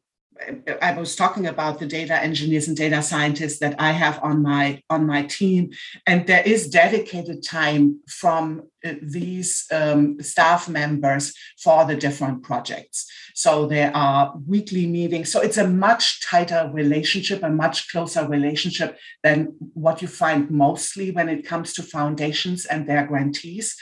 I 0.82 0.94
was 0.94 1.16
talking 1.16 1.48
about 1.48 1.80
the 1.80 1.86
data 1.86 2.22
engineers 2.22 2.68
and 2.68 2.76
data 2.76 3.02
scientists 3.02 3.60
that 3.60 3.76
I 3.80 3.92
have 3.92 4.20
on 4.22 4.42
my 4.42 4.82
on 4.90 5.06
my 5.06 5.24
team, 5.24 5.72
and 6.06 6.28
there 6.28 6.44
is 6.46 6.70
dedicated 6.70 7.44
time 7.44 8.00
from 8.08 8.46
uh, 8.60 8.75
these 9.02 9.66
um, 9.72 10.22
staff 10.22 10.70
members 10.70 11.34
for 11.62 11.86
the 11.86 11.96
different 11.96 12.44
projects. 12.44 13.10
So 13.34 13.66
there 13.66 13.96
are 13.96 14.34
weekly 14.48 14.88
meetings. 14.88 15.32
So 15.32 15.42
it's 15.42 15.58
a 15.58 15.68
much 15.68 16.22
tighter 16.22 16.70
relationship, 16.74 17.44
a 17.44 17.50
much 17.50 17.92
closer 17.92 18.28
relationship 18.28 18.98
than 19.24 19.56
what 19.74 20.02
you 20.02 20.08
find 20.08 20.50
mostly 20.50 21.12
when 21.12 21.30
it 21.30 21.46
comes 21.46 21.74
to 21.74 21.84
foundations 21.84 22.66
and 22.66 22.88
their 22.88 23.06
grantees 23.06 23.76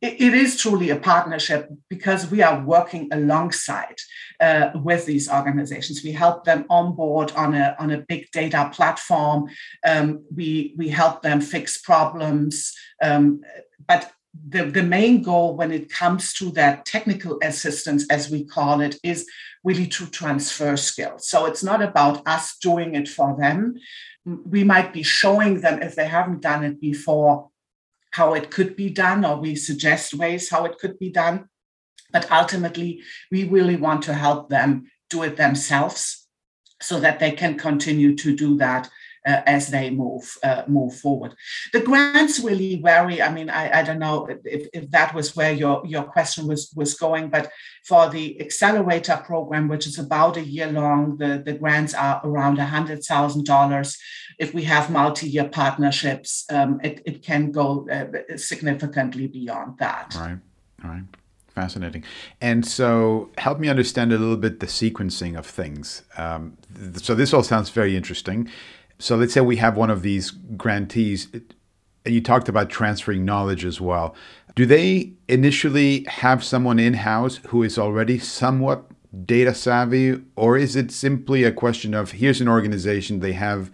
it 0.00 0.34
is 0.34 0.56
truly 0.56 0.90
a 0.90 0.96
partnership 0.96 1.68
because 1.88 2.30
we 2.30 2.42
are 2.42 2.64
working 2.64 3.08
alongside 3.12 3.96
uh, 4.40 4.70
with 4.74 5.04
these 5.06 5.30
organizations. 5.30 6.02
We 6.02 6.12
help 6.12 6.44
them 6.44 6.64
onboard 6.70 7.32
on 7.32 7.54
a, 7.54 7.76
on 7.78 7.90
a 7.90 7.98
big 7.98 8.30
data 8.30 8.70
platform. 8.72 9.50
Um, 9.86 10.24
we, 10.34 10.74
we 10.76 10.88
help 10.88 11.22
them 11.22 11.40
fix 11.40 11.80
problems. 11.80 12.74
Um, 13.02 13.42
but 13.86 14.10
the, 14.48 14.64
the 14.64 14.82
main 14.82 15.22
goal 15.22 15.56
when 15.56 15.72
it 15.72 15.90
comes 15.90 16.32
to 16.34 16.50
that 16.52 16.86
technical 16.86 17.38
assistance, 17.42 18.06
as 18.10 18.30
we 18.30 18.44
call 18.44 18.80
it, 18.80 18.96
is 19.02 19.26
really 19.64 19.86
to 19.88 20.06
transfer 20.06 20.76
skills. 20.76 21.28
So 21.28 21.46
it's 21.46 21.62
not 21.62 21.82
about 21.82 22.26
us 22.26 22.56
doing 22.58 22.94
it 22.94 23.08
for 23.08 23.36
them. 23.36 23.74
We 24.24 24.64
might 24.64 24.92
be 24.92 25.02
showing 25.02 25.60
them, 25.60 25.82
if 25.82 25.96
they 25.96 26.06
haven't 26.06 26.42
done 26.42 26.64
it 26.64 26.80
before, 26.80 27.50
how 28.12 28.34
it 28.34 28.50
could 28.50 28.76
be 28.76 28.90
done, 28.90 29.24
or 29.24 29.36
we 29.36 29.56
suggest 29.56 30.14
ways 30.14 30.50
how 30.50 30.64
it 30.64 30.78
could 30.78 30.98
be 30.98 31.10
done. 31.10 31.48
But 32.12 32.30
ultimately, 32.30 33.02
we 33.30 33.44
really 33.44 33.76
want 33.76 34.02
to 34.04 34.14
help 34.14 34.48
them 34.48 34.90
do 35.08 35.22
it 35.22 35.36
themselves 35.36 36.26
so 36.80 36.98
that 37.00 37.18
they 37.18 37.32
can 37.32 37.58
continue 37.58 38.16
to 38.16 38.34
do 38.34 38.56
that 38.58 38.88
uh, 39.26 39.42
as 39.46 39.68
they 39.68 39.90
move 39.90 40.36
uh, 40.42 40.62
move 40.66 40.96
forward. 40.96 41.34
The 41.72 41.80
grants 41.80 42.40
really 42.40 42.80
vary. 42.80 43.20
I 43.20 43.32
mean, 43.32 43.50
I, 43.50 43.80
I 43.80 43.82
don't 43.82 43.98
know 43.98 44.26
if, 44.44 44.68
if 44.72 44.90
that 44.90 45.14
was 45.14 45.36
where 45.36 45.52
your, 45.52 45.82
your 45.86 46.04
question 46.04 46.46
was, 46.46 46.72
was 46.74 46.94
going, 46.94 47.28
but 47.28 47.50
for 47.84 48.08
the 48.08 48.40
accelerator 48.40 49.22
program, 49.24 49.68
which 49.68 49.86
is 49.86 49.98
about 49.98 50.36
a 50.36 50.44
year 50.44 50.70
long, 50.70 51.16
the, 51.16 51.42
the 51.44 51.54
grants 51.54 51.94
are 51.94 52.20
around 52.24 52.58
$100,000. 52.58 53.98
If 54.38 54.54
we 54.54 54.64
have 54.64 54.90
multi-year 54.90 55.48
partnerships, 55.48 56.44
um, 56.50 56.80
it, 56.82 57.02
it 57.04 57.22
can 57.22 57.50
go 57.52 57.88
uh, 57.90 58.36
significantly 58.36 59.26
beyond 59.26 59.78
that. 59.78 60.14
Right, 60.18 60.38
right. 60.82 61.04
Fascinating. 61.54 62.04
And 62.40 62.64
so, 62.64 63.30
help 63.36 63.58
me 63.58 63.68
understand 63.68 64.12
a 64.12 64.18
little 64.18 64.36
bit 64.36 64.60
the 64.60 64.66
sequencing 64.66 65.36
of 65.36 65.44
things. 65.44 66.04
Um, 66.16 66.56
th- 66.74 67.04
so, 67.04 67.14
this 67.14 67.34
all 67.34 67.42
sounds 67.42 67.70
very 67.70 67.96
interesting. 67.96 68.48
So, 69.00 69.16
let's 69.16 69.32
say 69.32 69.40
we 69.40 69.56
have 69.56 69.76
one 69.76 69.90
of 69.90 70.02
these 70.02 70.30
grantees, 70.30 71.28
and 71.32 72.14
you 72.14 72.20
talked 72.20 72.48
about 72.50 72.68
transferring 72.68 73.24
knowledge 73.24 73.64
as 73.64 73.80
well. 73.80 74.14
Do 74.54 74.66
they 74.66 75.12
initially 75.26 76.04
have 76.04 76.44
someone 76.44 76.78
in 76.78 76.94
house 76.94 77.36
who 77.48 77.62
is 77.62 77.78
already 77.78 78.18
somewhat 78.18 78.84
data 79.24 79.54
savvy, 79.54 80.20
or 80.36 80.58
is 80.58 80.76
it 80.76 80.90
simply 80.90 81.44
a 81.44 81.52
question 81.52 81.94
of 81.94 82.12
here's 82.12 82.42
an 82.42 82.48
organization 82.48 83.20
they 83.20 83.32
have 83.32 83.70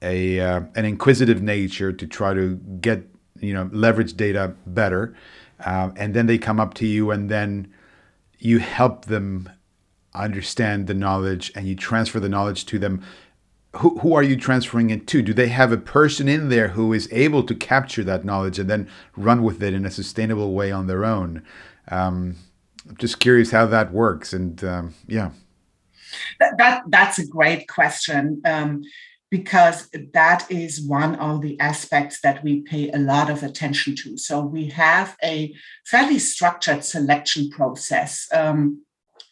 a 0.00 0.40
uh, 0.40 0.62
an 0.74 0.86
inquisitive 0.86 1.42
nature 1.42 1.92
to 1.92 2.06
try 2.06 2.32
to 2.32 2.56
get 2.80 3.06
you 3.40 3.52
know 3.52 3.68
leverage 3.72 4.14
data 4.14 4.54
better? 4.66 5.14
Um, 5.64 5.92
and 5.96 6.14
then 6.14 6.26
they 6.26 6.38
come 6.38 6.60
up 6.60 6.72
to 6.74 6.86
you 6.86 7.10
and 7.10 7.30
then 7.30 7.72
you 8.38 8.58
help 8.58 9.06
them 9.06 9.50
understand 10.14 10.86
the 10.86 10.94
knowledge 10.94 11.52
and 11.54 11.66
you 11.66 11.74
transfer 11.76 12.20
the 12.20 12.28
knowledge 12.28 12.64
to 12.66 12.78
them 12.78 13.02
who, 13.78 13.98
who 13.98 14.14
are 14.14 14.22
you 14.22 14.36
transferring 14.36 14.90
it 14.90 15.06
to 15.06 15.22
do 15.22 15.32
they 15.32 15.48
have 15.48 15.72
a 15.72 15.76
person 15.76 16.28
in 16.28 16.48
there 16.48 16.68
who 16.68 16.92
is 16.92 17.08
able 17.12 17.42
to 17.42 17.54
capture 17.54 18.04
that 18.04 18.24
knowledge 18.24 18.58
and 18.58 18.68
then 18.68 18.88
run 19.16 19.42
with 19.42 19.62
it 19.62 19.74
in 19.74 19.84
a 19.84 19.90
sustainable 19.90 20.52
way 20.52 20.70
on 20.70 20.86
their 20.86 21.04
own 21.04 21.42
um, 21.88 22.36
i'm 22.88 22.96
just 22.96 23.20
curious 23.20 23.50
how 23.50 23.66
that 23.66 23.92
works 23.92 24.32
and 24.32 24.62
um, 24.64 24.94
yeah 25.06 25.30
that, 26.40 26.56
that, 26.58 26.82
that's 26.88 27.18
a 27.18 27.26
great 27.26 27.68
question 27.68 28.40
um, 28.44 28.82
because 29.30 29.88
that 30.12 30.46
is 30.50 30.80
one 30.86 31.16
of 31.16 31.42
the 31.42 31.58
aspects 31.58 32.20
that 32.20 32.42
we 32.44 32.60
pay 32.62 32.90
a 32.90 32.98
lot 32.98 33.28
of 33.28 33.42
attention 33.42 33.96
to. 33.96 34.16
So 34.16 34.40
we 34.40 34.68
have 34.68 35.16
a 35.22 35.52
fairly 35.84 36.18
structured 36.18 36.84
selection 36.84 37.50
process. 37.50 38.28
Um, 38.32 38.85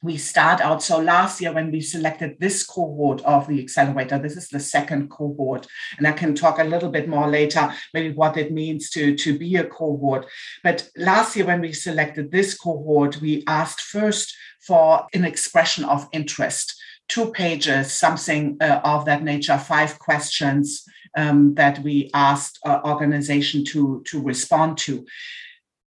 we 0.04 0.18
start 0.18 0.61
out. 0.61 0.82
So 0.82 0.99
last 0.99 1.40
year, 1.40 1.52
when 1.52 1.73
we 1.73 1.80
selected 1.80 2.37
this 2.38 2.62
cohort 2.62 3.23
of 3.25 3.49
the 3.49 3.61
accelerator, 3.61 4.18
this 4.18 4.37
is 4.37 4.49
the 4.49 4.61
second 4.61 5.08
cohort, 5.08 5.66
and 5.96 6.06
I 6.06 6.12
can 6.12 6.34
talk 6.34 6.58
a 6.58 6.64
little 6.64 6.90
bit 6.90 7.08
more 7.08 7.28
later, 7.28 7.73
maybe 7.94 8.14
what 8.14 8.37
it 8.37 8.52
means 8.52 8.90
to, 8.90 9.16
to 9.16 9.38
be 9.38 9.56
a 9.56 9.64
cohort. 9.64 10.26
But 10.62 10.90
last 10.96 11.34
year, 11.34 11.46
when 11.46 11.62
we 11.62 11.73
selected 11.73 12.30
this 12.30 12.54
cohort, 12.54 13.20
we 13.20 13.42
asked 13.46 13.80
first 13.80 14.37
for 14.61 15.06
an 15.14 15.25
expression 15.25 15.84
of 15.84 16.08
interest 16.12 16.75
two 17.08 17.30
pages, 17.32 17.92
something 17.92 18.56
uh, 18.61 18.80
of 18.84 19.04
that 19.04 19.23
nature, 19.23 19.58
five 19.58 19.99
questions 19.99 20.84
um, 21.16 21.54
that 21.54 21.78
we 21.80 22.11
asked 22.14 22.58
our 22.64 22.84
organization 22.87 23.64
to, 23.64 24.02
to 24.06 24.23
respond 24.23 24.78
to. 24.78 25.04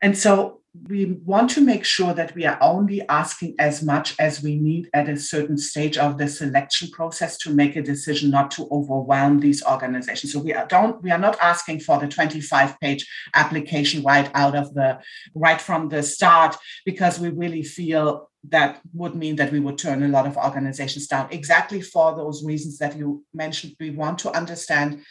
And 0.03 0.19
so 0.19 0.61
we 0.89 1.13
want 1.25 1.51
to 1.51 1.61
make 1.61 1.85
sure 1.85 2.13
that 2.15 2.35
we 2.35 2.45
are 2.45 2.59
only 2.61 3.07
asking 3.09 3.55
as 3.61 3.81
much 3.81 4.17
as 4.19 4.43
we 4.43 4.57
need 4.57 4.91
at 4.93 5.09
a 5.09 5.17
certain 5.17 5.57
stage 5.57 5.97
of 5.97 6.19
the 6.19 6.27
selection 6.27 6.89
process 6.91 7.39
to 7.39 7.51
make 7.51 7.77
a 7.77 7.83
decision 7.83 8.31
not 8.31 8.51
to 8.51 8.67
overwhelm 8.73 9.39
these 9.39 9.65
organizations. 9.65 10.33
So 10.33 10.41
we 10.41 10.53
are 10.53 10.67
don't 10.67 11.01
we 11.01 11.13
are 11.13 11.19
not 11.19 11.39
asking 11.41 11.81
for 11.81 12.01
the 12.01 12.09
25 12.09 12.81
page 12.81 13.09
application 13.35 14.03
right 14.03 14.29
out 14.35 14.57
of 14.57 14.75
the 14.75 14.99
right 15.35 15.61
from 15.61 15.91
the 15.91 16.03
start 16.03 16.57
because 16.85 17.21
we 17.21 17.29
really 17.29 17.63
feel 17.63 18.29
that 18.49 18.81
would 18.93 19.15
mean 19.15 19.37
that 19.37 19.53
we 19.53 19.61
would 19.61 19.79
turn 19.79 20.03
a 20.03 20.09
lot 20.09 20.27
of 20.27 20.37
organizations 20.37 21.07
down. 21.07 21.29
Exactly 21.31 21.81
for 21.81 22.17
those 22.17 22.45
reasons 22.45 22.79
that 22.79 22.97
you 22.97 23.25
mentioned 23.33 23.77
we 23.79 23.91
want 23.91 24.19
to 24.19 24.37
understand 24.37 25.03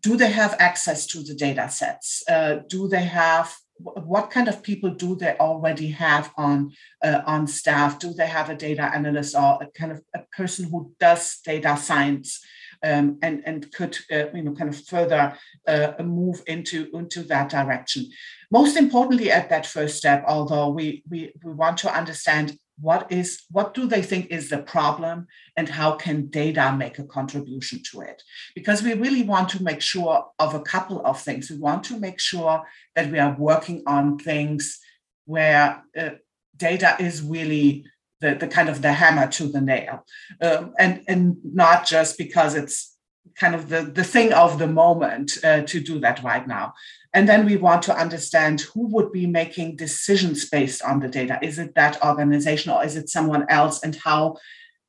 do 0.00 0.16
they 0.16 0.30
have 0.30 0.56
access 0.58 1.06
to 1.06 1.22
the 1.22 1.34
data 1.34 1.68
sets? 1.70 2.24
Uh, 2.28 2.56
do 2.68 2.88
they 2.88 3.04
have 3.04 3.54
what 3.82 4.30
kind 4.30 4.48
of 4.48 4.62
people 4.62 4.90
do 4.90 5.14
they 5.14 5.36
already 5.38 5.88
have 5.88 6.32
on 6.36 6.72
uh, 7.02 7.22
on 7.26 7.46
staff? 7.46 7.98
Do 7.98 8.12
they 8.12 8.26
have 8.26 8.50
a 8.50 8.54
data 8.54 8.82
analyst 8.82 9.34
or 9.34 9.58
a 9.62 9.66
kind 9.74 9.92
of 9.92 10.02
a 10.14 10.20
person 10.36 10.68
who 10.70 10.92
does 10.98 11.38
data 11.44 11.76
science 11.76 12.40
um, 12.82 13.18
and 13.22 13.42
and 13.44 13.72
could 13.72 13.98
uh, 14.10 14.30
you 14.34 14.42
know 14.42 14.52
kind 14.52 14.70
of 14.70 14.84
further 14.86 15.36
uh, 15.66 15.92
move 16.02 16.42
into 16.46 16.88
into 16.94 17.22
that 17.24 17.48
direction? 17.48 18.08
Most 18.50 18.76
importantly 18.76 19.30
at 19.30 19.50
that 19.50 19.66
first 19.66 19.96
step 19.96 20.24
although 20.26 20.68
we 20.68 21.02
we, 21.08 21.32
we 21.44 21.52
want 21.52 21.78
to 21.78 21.94
understand 21.94 22.58
what 22.82 23.10
is 23.10 23.44
what 23.50 23.74
do 23.74 23.86
they 23.86 24.02
think 24.02 24.26
is 24.26 24.50
the 24.50 24.58
problem 24.58 25.28
and 25.56 25.68
how 25.68 25.92
can 25.92 26.26
data 26.26 26.74
make 26.76 26.98
a 26.98 27.04
contribution 27.04 27.80
to 27.92 28.00
it? 28.00 28.22
Because 28.56 28.82
we 28.82 28.92
really 28.94 29.22
want 29.22 29.48
to 29.50 29.62
make 29.62 29.80
sure 29.80 30.26
of 30.38 30.54
a 30.54 30.60
couple 30.60 31.00
of 31.06 31.20
things. 31.20 31.48
We 31.48 31.58
want 31.58 31.84
to 31.84 31.98
make 31.98 32.18
sure 32.18 32.66
that 32.96 33.10
we 33.10 33.20
are 33.20 33.36
working 33.38 33.84
on 33.86 34.18
things 34.18 34.80
where 35.26 35.84
uh, 35.96 36.10
data 36.56 36.96
is 36.98 37.22
really 37.22 37.84
the, 38.20 38.34
the 38.34 38.48
kind 38.48 38.68
of 38.68 38.82
the 38.82 38.92
hammer 38.92 39.28
to 39.28 39.46
the 39.46 39.60
nail. 39.60 40.04
Um, 40.40 40.74
and 40.76 41.04
and 41.06 41.36
not 41.44 41.86
just 41.86 42.18
because 42.18 42.56
it's 42.56 42.96
kind 43.38 43.54
of 43.54 43.68
the, 43.68 43.82
the 43.82 44.04
thing 44.04 44.32
of 44.32 44.58
the 44.58 44.66
moment 44.66 45.38
uh, 45.44 45.62
to 45.62 45.80
do 45.80 46.00
that 46.00 46.22
right 46.22 46.46
now. 46.46 46.74
And 47.14 47.28
then 47.28 47.44
we 47.44 47.56
want 47.56 47.82
to 47.82 47.96
understand 47.96 48.62
who 48.62 48.86
would 48.88 49.12
be 49.12 49.26
making 49.26 49.76
decisions 49.76 50.48
based 50.48 50.82
on 50.82 51.00
the 51.00 51.08
data. 51.08 51.38
Is 51.42 51.58
it 51.58 51.74
that 51.74 52.02
organization 52.02 52.72
or 52.72 52.84
is 52.84 52.96
it 52.96 53.08
someone 53.08 53.46
else? 53.48 53.82
And 53.82 53.96
how 53.96 54.36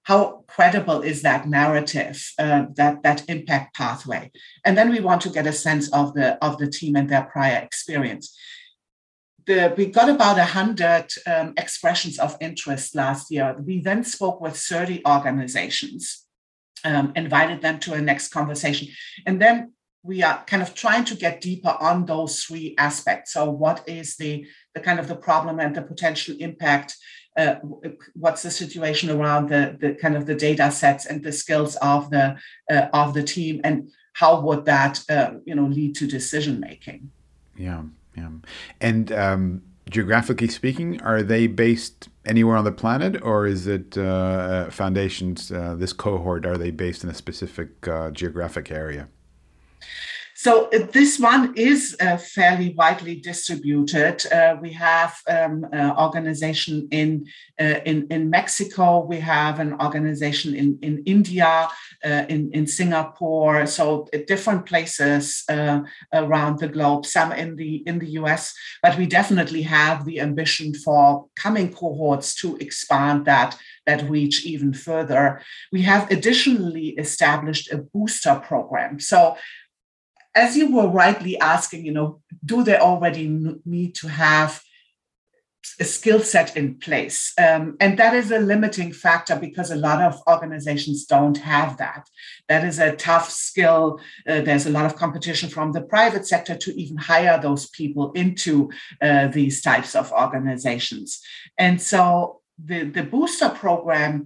how 0.03 0.43
credible 0.47 1.01
is 1.01 1.21
that 1.21 1.47
narrative, 1.47 2.29
uh, 2.37 2.65
that 2.75 3.03
that 3.03 3.29
impact 3.29 3.75
pathway? 3.75 4.31
And 4.65 4.77
then 4.77 4.89
we 4.89 4.99
want 4.99 5.21
to 5.23 5.29
get 5.29 5.47
a 5.47 5.53
sense 5.53 5.91
of 5.91 6.13
the 6.13 6.43
of 6.43 6.57
the 6.57 6.69
team 6.69 6.95
and 6.95 7.09
their 7.09 7.23
prior 7.23 7.57
experience. 7.57 8.35
The, 9.45 9.73
we 9.75 9.87
got 9.87 10.07
about 10.07 10.37
100 10.37 11.07
um, 11.27 11.53
expressions 11.57 12.17
of 12.17 12.37
interest 12.39 12.95
last 12.95 13.29
year. 13.29 13.57
We 13.59 13.81
then 13.81 14.05
spoke 14.05 14.39
with 14.39 14.55
30 14.55 15.01
organizations 15.05 16.23
um, 16.83 17.13
invited 17.15 17.61
them 17.61 17.79
to 17.79 17.93
a 17.93 18.01
next 18.01 18.29
conversation. 18.29 18.89
And 19.25 19.41
then 19.41 19.73
we 20.03 20.21
are 20.21 20.43
kind 20.45 20.61
of 20.61 20.75
trying 20.75 21.05
to 21.05 21.15
get 21.15 21.41
deeper 21.41 21.75
on 21.79 22.05
those 22.05 22.43
three 22.43 22.75
aspects. 22.77 23.33
So, 23.33 23.49
what 23.49 23.83
is 23.87 24.17
the, 24.17 24.45
the 24.75 24.81
kind 24.81 24.99
of 24.99 25.07
the 25.07 25.15
problem 25.15 25.59
and 25.59 25.75
the 25.75 25.81
potential 25.81 26.35
impact? 26.39 26.95
Uh, 27.35 27.55
what's 28.13 28.43
the 28.43 28.51
situation 28.51 29.09
around 29.09 29.49
the, 29.49 29.75
the 29.79 29.95
kind 29.95 30.15
of 30.15 30.27
the 30.27 30.35
data 30.35 30.69
sets 30.69 31.07
and 31.07 31.23
the 31.23 31.31
skills 31.31 31.75
of 31.77 32.11
the 32.11 32.37
uh, 32.69 32.87
of 32.93 33.15
the 33.15 33.23
team, 33.23 33.59
and 33.63 33.89
how 34.13 34.39
would 34.41 34.65
that 34.65 35.01
uh, 35.09 35.31
you 35.45 35.55
know 35.55 35.65
lead 35.65 35.95
to 35.95 36.05
decision 36.05 36.59
making? 36.59 37.09
Yeah, 37.57 37.83
yeah, 38.15 38.29
and 38.81 39.11
um, 39.11 39.63
geographically 39.89 40.47
speaking, 40.47 41.01
are 41.01 41.23
they 41.23 41.47
based 41.47 42.09
anywhere 42.23 42.55
on 42.55 42.65
the 42.65 42.71
planet, 42.71 43.19
or 43.23 43.47
is 43.47 43.65
it 43.65 43.97
uh, 43.97 44.69
foundations? 44.69 45.51
Uh, 45.51 45.73
this 45.75 45.93
cohort 45.93 46.45
are 46.45 46.57
they 46.57 46.69
based 46.69 47.03
in 47.03 47.09
a 47.09 47.15
specific 47.15 47.87
uh, 47.87 48.11
geographic 48.11 48.69
area? 48.69 49.07
So 50.43 50.67
uh, 50.73 50.87
this 50.91 51.19
one 51.19 51.53
is 51.55 51.95
uh, 52.01 52.17
fairly 52.17 52.73
widely 52.75 53.15
distributed. 53.15 54.25
Uh, 54.29 54.57
we 54.61 54.73
have 54.73 55.17
um, 55.29 55.65
an 55.71 55.91
organization 55.91 56.89
in, 56.91 57.27
uh, 57.57 57.79
in, 57.85 58.07
in 58.09 58.29
Mexico. 58.29 59.05
We 59.05 59.21
have 59.21 59.61
an 59.61 59.73
organization 59.79 60.53
in, 60.53 60.79
in 60.81 61.01
India, 61.05 61.69
uh, 62.03 62.25
in, 62.27 62.51
in 62.51 62.67
Singapore. 62.67 63.65
So 63.67 64.09
different 64.27 64.65
places 64.65 65.45
around 65.49 66.59
the 66.59 66.67
globe, 66.67 67.05
some 67.05 67.31
in 67.31 67.55
the, 67.55 67.75
in 67.87 67.99
the 67.99 68.09
US, 68.21 68.53
but 68.81 68.97
we 68.97 69.05
definitely 69.05 69.61
have 69.61 70.03
the 70.03 70.19
ambition 70.19 70.73
for 70.73 71.27
coming 71.37 71.71
cohorts 71.71 72.35
to 72.41 72.57
expand 72.57 73.23
that 73.27 73.57
that 73.85 74.09
reach 74.09 74.45
even 74.45 74.73
further. 74.73 75.41
We 75.71 75.81
have 75.81 76.09
additionally 76.09 76.89
established 76.91 77.71
a 77.71 77.77
booster 77.79 78.35
program. 78.35 78.99
So 78.99 79.35
as 80.35 80.57
you 80.57 80.73
were 80.73 80.87
rightly 80.87 81.39
asking, 81.39 81.85
you 81.85 81.91
know, 81.91 82.21
do 82.43 82.63
they 82.63 82.77
already 82.77 83.27
need 83.65 83.95
to 83.95 84.07
have 84.07 84.61
a 85.79 85.83
skill 85.83 86.19
set 86.19 86.57
in 86.57 86.75
place? 86.75 87.33
Um, 87.37 87.77
and 87.79 87.97
that 87.99 88.13
is 88.13 88.31
a 88.31 88.39
limiting 88.39 88.91
factor 88.91 89.35
because 89.35 89.71
a 89.71 89.75
lot 89.75 90.01
of 90.01 90.21
organizations 90.27 91.05
don't 91.05 91.37
have 91.37 91.77
that. 91.77 92.09
That 92.49 92.65
is 92.65 92.79
a 92.79 92.95
tough 92.95 93.29
skill. 93.29 93.99
Uh, 94.27 94.41
there's 94.41 94.65
a 94.65 94.71
lot 94.71 94.85
of 94.85 94.95
competition 94.95 95.49
from 95.49 95.71
the 95.71 95.81
private 95.81 96.27
sector 96.27 96.55
to 96.57 96.81
even 96.81 96.97
hire 96.97 97.39
those 97.39 97.69
people 97.69 98.11
into 98.13 98.69
uh, 99.01 99.27
these 99.27 99.61
types 99.61 99.95
of 99.95 100.11
organizations. 100.11 101.21
And 101.57 101.81
so 101.81 102.41
the, 102.63 102.83
the 102.83 103.03
booster 103.03 103.49
program 103.49 104.25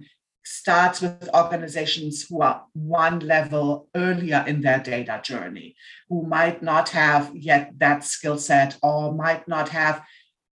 starts 0.50 1.02
with 1.02 1.28
organizations 1.34 2.26
who 2.26 2.40
are 2.40 2.64
one 2.72 3.20
level 3.20 3.88
earlier 3.94 4.42
in 4.46 4.62
their 4.62 4.78
data 4.78 5.20
journey, 5.22 5.76
who 6.08 6.26
might 6.26 6.62
not 6.62 6.88
have 6.88 7.30
yet 7.34 7.72
that 7.76 8.02
skill 8.02 8.38
set 8.38 8.78
or 8.82 9.12
might 9.12 9.46
not 9.46 9.68
have 9.68 10.02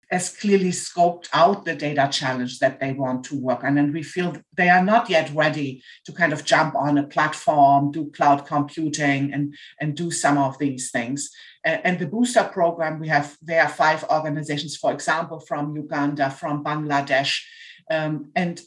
as 0.10 0.36
clearly 0.36 0.72
scoped 0.72 1.28
out 1.32 1.64
the 1.64 1.76
data 1.76 2.08
challenge 2.12 2.58
that 2.60 2.80
they 2.80 2.92
want 2.94 3.24
to 3.24 3.40
work 3.40 3.64
on. 3.64 3.78
And 3.78 3.94
we 3.94 4.02
feel 4.02 4.36
they 4.58 4.70
are 4.70 4.84
not 4.84 5.10
yet 5.10 5.32
ready 5.34 5.84
to 6.06 6.12
kind 6.12 6.34
of 6.34 6.44
jump 6.44 6.76
on 6.76 6.98
a 6.98 7.08
platform, 7.08 7.92
do 7.92 8.12
cloud 8.12 8.46
computing, 8.48 9.32
and, 9.32 9.56
and 9.80 9.96
do 9.96 10.10
some 10.10 10.40
of 10.40 10.58
these 10.58 10.90
things. 10.90 11.30
And 11.64 12.00
the 12.00 12.08
booster 12.08 12.44
program, 12.44 13.00
we 13.00 13.08
have 13.10 13.38
there 13.42 13.62
are 13.62 13.70
five 13.70 14.04
organizations, 14.06 14.76
for 14.76 14.92
example, 14.92 15.40
from 15.40 15.76
Uganda, 15.76 16.30
from 16.32 16.64
Bangladesh. 16.64 17.42
Um, 17.90 18.32
and 18.36 18.60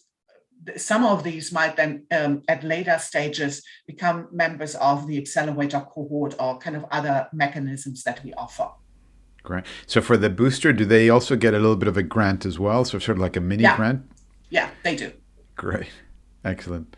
some 0.77 1.05
of 1.05 1.23
these 1.23 1.53
might 1.53 1.77
then 1.77 2.07
um, 2.11 2.43
at 2.49 2.65
later 2.65 2.99
stages 2.99 3.63
become 3.87 4.29
members 4.33 4.75
of 4.77 5.07
the 5.07 5.19
accelerator 5.19 5.81
cohort 5.81 6.35
or 6.41 6.59
kind 6.59 6.77
of 6.77 6.85
other 6.91 7.29
mechanisms 7.33 8.03
that 8.05 8.23
we 8.25 8.33
offer. 8.35 8.69
Great. 9.43 9.65
So 9.87 10.01
for 10.01 10.17
the 10.17 10.29
booster, 10.29 10.73
do 10.73 10.85
they 10.85 11.09
also 11.09 11.37
get 11.37 11.55
a 11.55 11.59
little 11.59 11.77
bit 11.77 11.89
of 11.89 11.97
a 11.97 12.03
grant 12.03 12.45
as 12.45 12.59
well? 12.59 12.85
So 12.85 12.99
sort 12.99 13.19
of 13.19 13.23
like 13.23 13.37
a 13.37 13.41
mini 13.41 13.63
yeah. 13.63 13.77
grant? 13.77 14.03
Yeah, 14.51 14.71
they 14.83 14.97
do. 14.97 15.13
Great. 15.55 15.89
Excellent. 16.45 16.97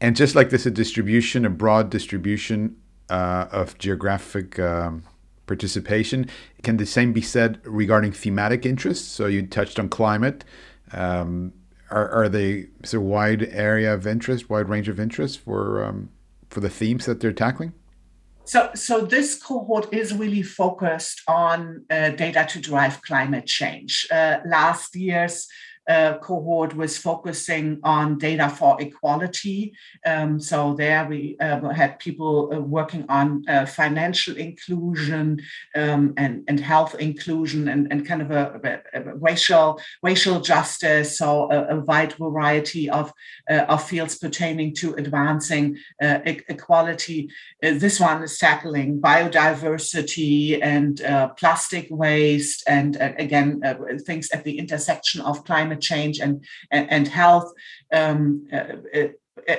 And 0.00 0.14
just 0.14 0.34
like 0.34 0.50
this, 0.50 0.64
a 0.64 0.70
distribution, 0.70 1.44
a 1.44 1.50
broad 1.50 1.90
distribution 1.90 2.76
uh, 3.10 3.46
of 3.50 3.76
geographic 3.78 4.58
um, 4.58 5.02
participation. 5.46 6.28
Can 6.62 6.76
the 6.76 6.86
same 6.86 7.12
be 7.12 7.22
said 7.22 7.60
regarding 7.64 8.12
thematic 8.12 8.64
interests? 8.64 9.08
So 9.08 9.26
you 9.26 9.46
touched 9.46 9.78
on 9.80 9.88
climate. 9.88 10.44
Um, 10.92 11.52
are, 11.90 12.08
are 12.08 12.28
they 12.28 12.68
is 12.82 12.94
a 12.94 13.00
wide 13.00 13.42
area 13.50 13.92
of 13.92 14.06
interest, 14.06 14.50
wide 14.50 14.68
range 14.68 14.88
of 14.88 15.00
interest 15.00 15.40
for 15.40 15.84
um, 15.84 16.10
for 16.50 16.60
the 16.60 16.70
themes 16.70 17.06
that 17.06 17.20
they're 17.20 17.32
tackling? 17.32 17.72
So, 18.44 18.70
so 18.74 19.02
this 19.02 19.34
cohort 19.42 19.92
is 19.92 20.14
really 20.14 20.42
focused 20.42 21.20
on 21.28 21.84
uh, 21.90 22.10
data 22.10 22.46
to 22.48 22.60
drive 22.60 23.02
climate 23.02 23.44
change. 23.44 24.06
Uh, 24.10 24.38
last 24.46 24.96
year's 24.96 25.46
uh, 25.88 26.18
cohort 26.18 26.76
was 26.76 26.98
focusing 26.98 27.80
on 27.82 28.18
data 28.18 28.48
for 28.48 28.80
equality. 28.80 29.72
Um, 30.04 30.38
so 30.38 30.74
there 30.74 31.06
we 31.08 31.36
uh, 31.40 31.70
had 31.70 31.98
people 31.98 32.50
uh, 32.52 32.60
working 32.60 33.06
on 33.08 33.48
uh, 33.48 33.64
financial 33.64 34.36
inclusion 34.36 35.40
um, 35.74 36.12
and, 36.18 36.44
and 36.46 36.60
health 36.60 36.94
inclusion 36.96 37.68
and, 37.68 37.90
and 37.90 38.06
kind 38.06 38.20
of 38.20 38.30
a, 38.30 38.80
a, 38.92 39.14
racial 39.16 39.80
racial 40.02 40.40
justice. 40.40 41.18
So 41.18 41.50
a, 41.50 41.76
a 41.76 41.80
wide 41.80 42.12
variety 42.12 42.90
of, 42.90 43.12
uh, 43.48 43.64
of 43.68 43.82
fields 43.82 44.18
pertaining 44.18 44.74
to 44.76 44.94
advancing 44.94 45.78
uh, 46.02 46.18
e- 46.26 46.42
equality. 46.48 47.30
this 47.62 47.98
one 47.98 48.22
is 48.22 48.38
tackling 48.38 49.00
biodiversity 49.00 50.58
and 50.62 51.00
plastic 51.38 51.86
waste 51.90 52.62
and 52.66 52.96
again 53.00 53.60
things 54.04 54.30
at 54.30 54.44
the 54.44 54.58
intersection 54.58 55.20
of 55.22 55.44
climate 55.44 55.77
climate 55.78 55.82
change 55.82 56.20
and 56.20 56.44
and, 56.70 56.90
and 56.90 57.08
health. 57.08 57.52
Um, 57.92 58.46
uh, 58.52 58.76
uh, 58.94 59.08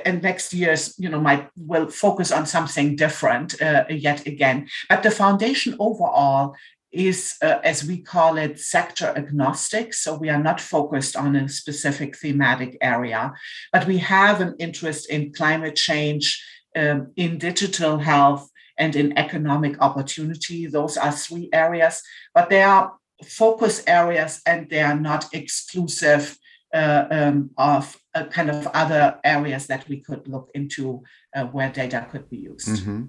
and 0.06 0.22
next 0.22 0.54
year's 0.54 0.94
you 1.00 1.10
know 1.10 1.22
might 1.22 1.50
will 1.56 1.90
focus 1.90 2.32
on 2.32 2.46
something 2.46 2.98
different 2.98 3.60
uh, 3.62 3.86
yet 3.90 4.28
again 4.28 4.68
but 4.90 5.04
the 5.04 5.10
foundation 5.12 5.74
overall 5.80 6.54
is 6.92 7.38
uh, 7.42 7.60
as 7.64 7.84
we 7.84 8.02
call 8.02 8.38
it 8.38 8.60
sector 8.60 9.14
agnostic 9.16 9.94
so 9.94 10.18
we 10.18 10.30
are 10.30 10.44
not 10.44 10.60
focused 10.60 11.16
on 11.16 11.36
a 11.36 11.48
specific 11.48 12.18
thematic 12.18 12.78
area 12.82 13.32
but 13.72 13.88
we 13.88 13.98
have 13.98 14.42
an 14.42 14.54
interest 14.60 15.10
in 15.10 15.32
climate 15.34 15.78
change 15.78 16.44
um, 16.76 17.12
in 17.16 17.38
digital 17.38 17.98
health 17.98 18.50
and 18.78 18.96
in 18.96 19.18
economic 19.18 19.82
opportunity 19.82 20.68
those 20.68 20.98
are 20.98 21.12
three 21.12 21.50
areas 21.54 22.02
but 22.34 22.50
there 22.50 22.68
are 22.68 22.99
focus 23.24 23.84
areas 23.88 24.42
and 24.46 24.70
they 24.70 24.82
are 24.82 25.00
not 25.00 25.26
exclusive 25.34 26.38
uh, 26.74 27.06
um, 27.10 27.50
of 27.58 27.98
uh, 28.14 28.26
kind 28.26 28.50
of 28.50 28.68
other 28.68 29.20
areas 29.24 29.68
that 29.68 29.88
we 29.90 30.00
could 30.00 30.28
look 30.28 30.50
into 30.54 31.04
uh, 31.36 31.46
where 31.46 31.70
data 31.70 32.08
could 32.12 32.30
be 32.30 32.38
used. 32.38 32.68
Mm-hmm. 32.68 33.06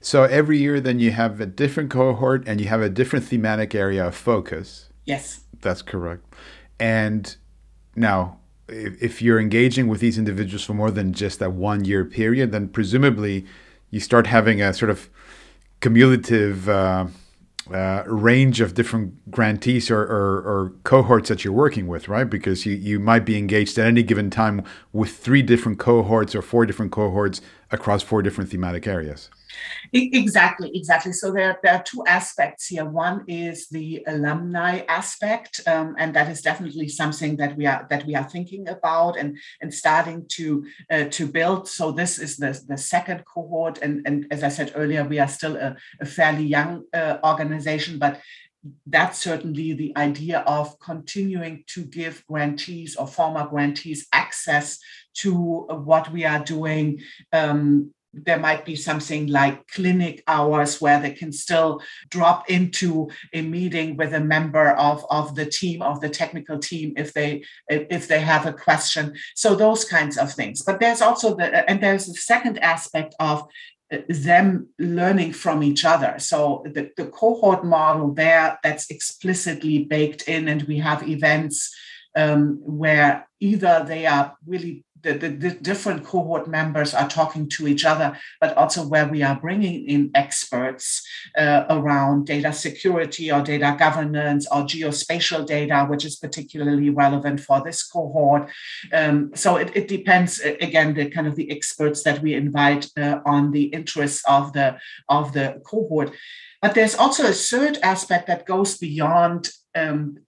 So 0.00 0.24
every 0.24 0.58
year, 0.58 0.80
then 0.80 0.98
you 0.98 1.10
have 1.10 1.40
a 1.40 1.46
different 1.46 1.90
cohort 1.90 2.44
and 2.46 2.60
you 2.60 2.68
have 2.68 2.80
a 2.80 2.88
different 2.88 3.26
thematic 3.26 3.74
area 3.74 4.06
of 4.06 4.14
focus. 4.14 4.88
Yes, 5.04 5.40
that's 5.60 5.82
correct. 5.82 6.24
And 6.78 7.36
now, 7.94 8.38
if, 8.68 9.02
if 9.02 9.20
you're 9.20 9.40
engaging 9.40 9.88
with 9.88 10.00
these 10.00 10.16
individuals 10.16 10.64
for 10.64 10.74
more 10.74 10.90
than 10.90 11.12
just 11.12 11.40
that 11.40 11.52
one 11.52 11.84
year 11.84 12.04
period, 12.04 12.52
then 12.52 12.68
presumably 12.68 13.44
you 13.90 14.00
start 14.00 14.26
having 14.28 14.62
a 14.62 14.72
sort 14.72 14.90
of 14.90 15.10
cumulative 15.80 16.68
uh, 17.68 17.90
uh, 17.90 18.04
range 18.06 18.60
of 18.60 18.74
different 18.74 19.30
grantees 19.30 19.90
or, 19.90 20.00
or, 20.00 20.38
or, 20.42 20.72
cohorts 20.84 21.28
that 21.28 21.44
you're 21.44 21.52
working 21.52 21.86
with, 21.86 22.08
right? 22.08 22.28
Because 22.28 22.64
you, 22.64 22.74
you 22.74 22.98
might 22.98 23.24
be 23.24 23.36
engaged 23.36 23.78
at 23.78 23.86
any 23.86 24.02
given 24.02 24.30
time 24.30 24.64
with 24.92 25.16
three 25.16 25.42
different 25.42 25.78
cohorts 25.78 26.34
or 26.34 26.42
four 26.42 26.64
different 26.66 26.92
cohorts 26.92 27.40
across 27.70 28.02
four 28.02 28.22
different 28.22 28.50
thematic 28.50 28.86
areas. 28.86 29.28
Exactly, 29.92 30.70
exactly. 30.74 31.12
So 31.12 31.32
there, 31.32 31.58
there 31.62 31.74
are 31.74 31.82
two 31.82 32.04
aspects 32.06 32.66
here. 32.66 32.84
One 32.84 33.24
is 33.26 33.68
the 33.68 34.04
alumni 34.06 34.80
aspect, 34.88 35.60
um, 35.66 35.96
and 35.98 36.14
that 36.14 36.30
is 36.30 36.42
definitely 36.42 36.88
something 36.88 37.36
that 37.36 37.56
we 37.56 37.66
are 37.66 37.86
that 37.90 38.06
we 38.06 38.14
are 38.14 38.24
thinking 38.24 38.68
about 38.68 39.16
and 39.16 39.36
and 39.60 39.72
starting 39.72 40.26
to 40.36 40.64
uh, 40.90 41.04
to 41.04 41.26
build. 41.26 41.68
So 41.68 41.92
this 41.92 42.18
is 42.18 42.36
the 42.36 42.60
the 42.68 42.76
second 42.76 43.24
cohort, 43.24 43.78
and 43.82 44.06
and 44.06 44.26
as 44.30 44.42
I 44.42 44.48
said 44.48 44.72
earlier, 44.74 45.04
we 45.04 45.18
are 45.18 45.28
still 45.28 45.56
a, 45.56 45.76
a 46.00 46.06
fairly 46.06 46.44
young 46.44 46.84
uh, 46.92 47.18
organization, 47.24 47.98
but 47.98 48.20
that's 48.86 49.18
certainly 49.18 49.72
the 49.72 49.92
idea 49.96 50.40
of 50.40 50.78
continuing 50.80 51.64
to 51.66 51.82
give 51.84 52.24
grantees 52.26 52.94
or 52.96 53.06
former 53.06 53.46
grantees 53.48 54.06
access 54.12 54.78
to 55.14 55.32
what 55.32 56.12
we 56.12 56.24
are 56.24 56.44
doing 56.44 57.00
um, 57.32 57.92
there 58.12 58.38
might 58.38 58.64
be 58.64 58.74
something 58.74 59.28
like 59.28 59.66
clinic 59.68 60.22
hours 60.26 60.80
where 60.80 61.00
they 61.00 61.12
can 61.12 61.32
still 61.32 61.80
drop 62.08 62.50
into 62.50 63.08
a 63.32 63.42
meeting 63.42 63.96
with 63.96 64.12
a 64.12 64.20
member 64.20 64.70
of, 64.72 65.04
of 65.10 65.34
the 65.34 65.46
team 65.46 65.80
of 65.82 66.00
the 66.00 66.08
technical 66.08 66.58
team 66.58 66.92
if 66.96 67.12
they 67.12 67.42
if 67.68 68.08
they 68.08 68.20
have 68.20 68.46
a 68.46 68.52
question 68.52 69.14
so 69.34 69.54
those 69.54 69.84
kinds 69.84 70.18
of 70.18 70.32
things 70.32 70.62
but 70.62 70.80
there's 70.80 71.00
also 71.00 71.36
the 71.36 71.68
and 71.70 71.80
there's 71.80 72.06
the 72.06 72.14
second 72.14 72.58
aspect 72.58 73.14
of 73.20 73.46
uh, 73.92 73.98
them 74.08 74.68
learning 74.78 75.32
from 75.32 75.64
each 75.64 75.84
other. 75.84 76.14
So 76.18 76.62
the, 76.64 76.90
the 76.96 77.06
cohort 77.06 77.64
model 77.64 78.14
there 78.14 78.56
that's 78.62 78.88
explicitly 78.88 79.84
baked 79.84 80.28
in, 80.28 80.46
and 80.46 80.62
we 80.62 80.78
have 80.78 81.08
events 81.08 81.74
um, 82.16 82.60
where 82.62 83.28
either 83.40 83.84
they 83.86 84.06
are 84.06 84.36
really 84.46 84.84
the, 85.02 85.12
the, 85.14 85.28
the, 85.28 85.50
different 85.50 86.04
cohort 86.04 86.48
members 86.48 86.94
are 86.94 87.08
talking 87.08 87.48
to 87.48 87.66
each 87.68 87.84
other, 87.84 88.16
but 88.40 88.56
also 88.56 88.86
where 88.86 89.06
we 89.08 89.22
are 89.22 89.38
bringing 89.40 89.88
in 89.88 90.10
experts 90.14 91.06
uh, 91.36 91.64
around 91.70 92.26
data 92.26 92.52
security 92.52 93.30
or 93.32 93.42
data 93.42 93.76
governance 93.78 94.46
or 94.50 94.62
geospatial 94.62 95.46
data, 95.46 95.86
which 95.88 96.04
is 96.04 96.16
particularly 96.16 96.90
relevant 96.90 97.40
for 97.40 97.62
this 97.64 97.82
cohort. 97.82 98.48
Um, 98.92 99.30
so 99.34 99.56
it, 99.56 99.70
it, 99.74 99.88
depends 99.88 100.40
again 100.40 100.94
the 100.94 101.10
kind 101.10 101.26
of 101.26 101.36
the 101.36 101.50
experts 101.50 102.02
that 102.04 102.22
we 102.22 102.34
invite 102.34 102.88
uh, 102.96 103.20
on 103.24 103.50
the 103.50 103.64
interests 103.64 104.22
of 104.28 104.52
the 104.52 104.78
of 105.08 105.32
the 105.32 105.60
cohort. 105.64 106.12
But 106.62 106.74
there's 106.74 106.94
also 106.94 107.26
a 107.26 107.32
third 107.32 107.78
aspect 107.82 108.26
that 108.26 108.46
goes 108.46 108.76
beyond 108.76 109.48
um, 109.74 110.18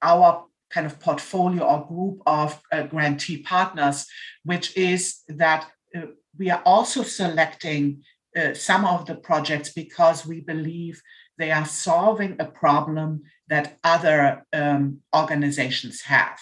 our 0.00 0.46
kind 0.72 0.86
of 0.86 0.98
portfolio 1.00 1.64
or 1.64 1.86
group 1.86 2.22
of 2.26 2.60
uh, 2.72 2.82
grantee 2.84 3.38
partners, 3.42 4.06
which 4.44 4.76
is 4.76 5.22
that 5.28 5.66
uh, 5.96 6.02
we 6.38 6.50
are 6.50 6.62
also 6.64 7.02
selecting 7.02 8.02
uh, 8.36 8.54
some 8.54 8.84
of 8.84 9.06
the 9.06 9.14
projects 9.14 9.72
because 9.72 10.26
we 10.26 10.40
believe 10.40 11.02
they 11.38 11.50
are 11.50 11.66
solving 11.66 12.36
a 12.38 12.44
problem 12.46 13.22
that 13.48 13.78
other 13.84 14.44
um, 14.52 14.98
organizations 15.14 16.02
have. 16.02 16.38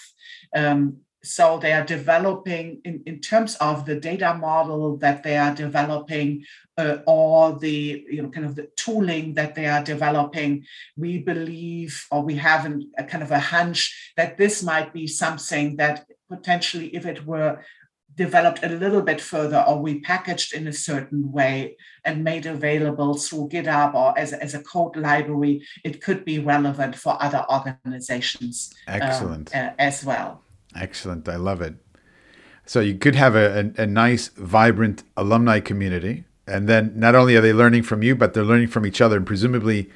Um, 0.54 0.98
so 1.22 1.58
they 1.58 1.72
are 1.72 1.84
developing 1.84 2.80
in, 2.84 3.02
in 3.06 3.20
terms 3.20 3.56
of 3.56 3.84
the 3.84 3.96
data 3.96 4.34
model 4.34 4.96
that 4.98 5.22
they 5.22 5.36
are 5.36 5.54
developing 5.54 6.44
uh, 6.78 6.98
or 7.06 7.58
the 7.58 8.04
you 8.08 8.22
know 8.22 8.30
kind 8.30 8.46
of 8.46 8.54
the 8.54 8.68
tooling 8.76 9.34
that 9.34 9.54
they 9.54 9.66
are 9.66 9.84
developing 9.84 10.64
we 10.96 11.18
believe 11.18 12.06
or 12.10 12.22
we 12.22 12.36
have 12.36 12.64
an, 12.64 12.90
a 12.96 13.04
kind 13.04 13.22
of 13.22 13.30
a 13.30 13.38
hunch 13.38 14.12
that 14.16 14.38
this 14.38 14.62
might 14.62 14.92
be 14.92 15.06
something 15.06 15.76
that 15.76 16.06
potentially 16.28 16.86
if 16.94 17.04
it 17.04 17.26
were 17.26 17.62
developed 18.16 18.64
a 18.64 18.68
little 18.68 19.02
bit 19.02 19.20
further 19.20 19.64
or 19.68 19.80
we 19.80 20.00
packaged 20.00 20.52
in 20.52 20.66
a 20.66 20.72
certain 20.72 21.30
way 21.30 21.76
and 22.04 22.24
made 22.24 22.44
available 22.44 23.14
through 23.14 23.48
github 23.48 23.94
or 23.94 24.18
as, 24.18 24.32
as 24.32 24.54
a 24.54 24.62
code 24.62 24.96
library 24.96 25.62
it 25.84 26.02
could 26.02 26.24
be 26.24 26.38
relevant 26.38 26.96
for 26.96 27.16
other 27.22 27.44
organizations 27.50 28.74
excellent. 28.88 29.54
um, 29.54 29.66
uh, 29.66 29.70
as 29.78 30.04
well 30.04 30.42
Excellent. 30.76 31.28
I 31.28 31.36
love 31.36 31.60
it. 31.60 31.74
So 32.66 32.80
you 32.80 32.94
could 32.94 33.16
have 33.16 33.34
a, 33.34 33.72
a, 33.76 33.82
a 33.82 33.86
nice, 33.86 34.28
vibrant 34.28 35.02
alumni 35.16 35.60
community. 35.60 36.24
And 36.46 36.68
then 36.68 36.92
not 36.96 37.14
only 37.14 37.36
are 37.36 37.40
they 37.40 37.52
learning 37.52 37.84
from 37.84 38.02
you, 38.02 38.14
but 38.16 38.34
they're 38.34 38.44
learning 38.44 38.68
from 38.68 38.86
each 38.86 39.00
other. 39.00 39.16
And 39.16 39.26
presumably, 39.26 39.90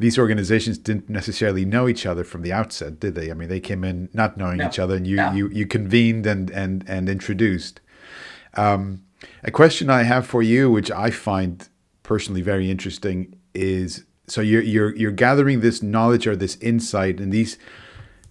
these 0.00 0.18
organizations 0.18 0.78
didn't 0.78 1.10
necessarily 1.10 1.64
know 1.64 1.86
each 1.88 2.06
other 2.06 2.24
from 2.24 2.42
the 2.42 2.52
outset, 2.52 2.98
did 2.98 3.14
they? 3.14 3.30
I 3.30 3.34
mean, 3.34 3.48
they 3.48 3.60
came 3.60 3.84
in 3.84 4.08
not 4.14 4.36
knowing 4.36 4.56
no, 4.58 4.66
each 4.66 4.78
other, 4.78 4.96
and 4.96 5.06
you, 5.06 5.16
no. 5.16 5.32
you 5.32 5.48
you 5.50 5.66
convened 5.66 6.26
and 6.26 6.50
and 6.50 6.84
and 6.88 7.08
introduced. 7.08 7.80
Um, 8.54 9.02
a 9.44 9.50
question 9.50 9.90
I 9.90 10.04
have 10.04 10.26
for 10.26 10.42
you, 10.42 10.70
which 10.70 10.90
I 10.90 11.10
find 11.10 11.68
personally 12.02 12.40
very 12.40 12.70
interesting, 12.70 13.38
is 13.52 14.04
so 14.26 14.40
you're 14.40 14.62
you're 14.62 14.96
you're 14.96 15.10
gathering 15.10 15.60
this 15.60 15.82
knowledge 15.82 16.26
or 16.26 16.34
this 16.34 16.56
insight, 16.56 17.20
and 17.20 17.30
these 17.30 17.58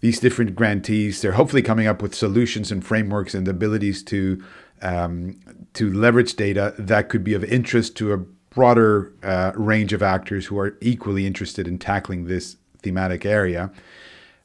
these 0.02 0.20
different 0.20 0.56
grantees, 0.56 1.22
they're 1.22 1.34
hopefully 1.34 1.62
coming 1.62 1.88
up 1.88 2.02
with 2.02 2.16
solutions 2.16 2.72
and 2.72 2.86
frameworks 2.86 3.34
and 3.34 3.48
abilities 3.48 4.04
to 4.04 4.44
um, 4.82 5.40
to 5.74 5.92
leverage 5.92 6.36
data 6.36 6.74
that 6.78 7.10
could 7.10 7.24
be 7.24 7.34
of 7.34 7.44
interest 7.44 7.98
to 7.98 8.14
a 8.14 8.18
broader 8.50 9.14
uh, 9.24 9.52
range 9.56 9.92
of 9.92 10.02
actors 10.02 10.46
who 10.46 10.58
are 10.58 10.78
equally 10.82 11.28
interested 11.28 11.68
in 11.68 11.78
tackling 11.78 12.26
this 12.26 12.56
thematic 12.82 13.26
area. 13.26 13.72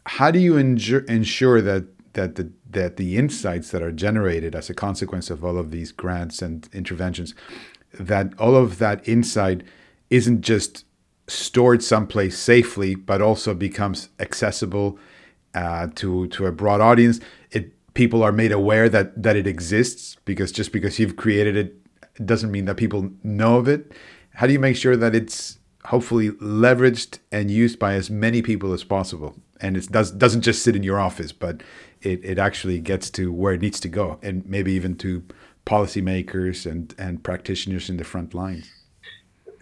How 0.07 0.31
do 0.31 0.39
you 0.39 0.57
ensure, 0.57 1.01
ensure 1.01 1.63
that 1.63 1.85
that 2.15 2.35
the 2.35 2.51
that 2.71 2.97
the 2.97 3.17
insights 3.17 3.71
that 3.71 3.83
are 3.83 3.93
generated 3.93 4.55
as 4.55 4.69
a 4.69 4.75
consequence 4.75 5.31
of 5.31 5.45
all 5.45 5.57
of 5.57 5.71
these 5.71 5.93
grants 5.93 6.43
and 6.43 6.69
interventions, 6.73 7.35
that 7.93 8.33
all 8.39 8.57
of 8.57 8.79
that 8.79 9.07
insight 9.09 9.63
isn't 10.11 10.43
just 10.43 10.85
stored 11.29 11.83
someplace 11.83 12.39
safely, 12.39 12.95
but 12.95 13.23
also 13.23 13.55
becomes 13.55 14.09
accessible 14.19 14.99
uh, 15.55 15.89
to 15.97 16.27
to 16.29 16.47
a 16.47 16.53
broad 16.53 16.81
audience. 16.81 17.21
It 17.51 17.73
people 17.95 18.23
are 18.23 18.33
made 18.33 18.53
aware 18.53 18.89
that 18.89 19.23
that 19.23 19.37
it 19.37 19.47
exists 19.47 20.17
because 20.25 20.53
just 20.53 20.73
because 20.73 20.99
you've 20.99 21.17
created 21.17 21.57
it, 21.57 21.77
doesn't 22.25 22.51
mean 22.51 22.65
that 22.67 22.77
people 22.77 23.11
know 23.23 23.57
of 23.57 23.69
it. 23.69 23.93
How 24.35 24.47
do 24.47 24.53
you 24.53 24.59
make 24.59 24.77
sure 24.77 24.97
that 24.97 25.15
it's 25.15 25.59
hopefully 25.87 26.31
leveraged 26.31 27.19
and 27.31 27.51
used 27.51 27.79
by 27.79 27.95
as 27.95 28.11
many 28.11 28.43
people 28.43 28.73
as 28.73 28.85
possible, 28.85 29.35
and 29.61 29.77
it 29.77 29.91
does 29.91 30.11
doesn't 30.11 30.43
just 30.43 30.63
sit 30.63 30.77
in 30.77 30.83
your 30.83 31.01
office, 31.01 31.33
but 31.33 31.63
it, 32.03 32.25
it 32.25 32.39
actually 32.39 32.81
gets 32.81 33.11
to 33.11 33.33
where 33.33 33.55
it 33.55 33.61
needs 33.61 33.81
to 33.81 33.89
go, 33.89 34.19
and 34.23 34.45
maybe 34.47 34.73
even 34.73 34.97
to 34.97 35.23
policymakers 35.67 36.71
and 36.71 36.95
and 36.99 37.23
practitioners 37.23 37.89
in 37.89 37.97
the 37.97 38.05
front 38.05 38.35
lines 38.35 38.71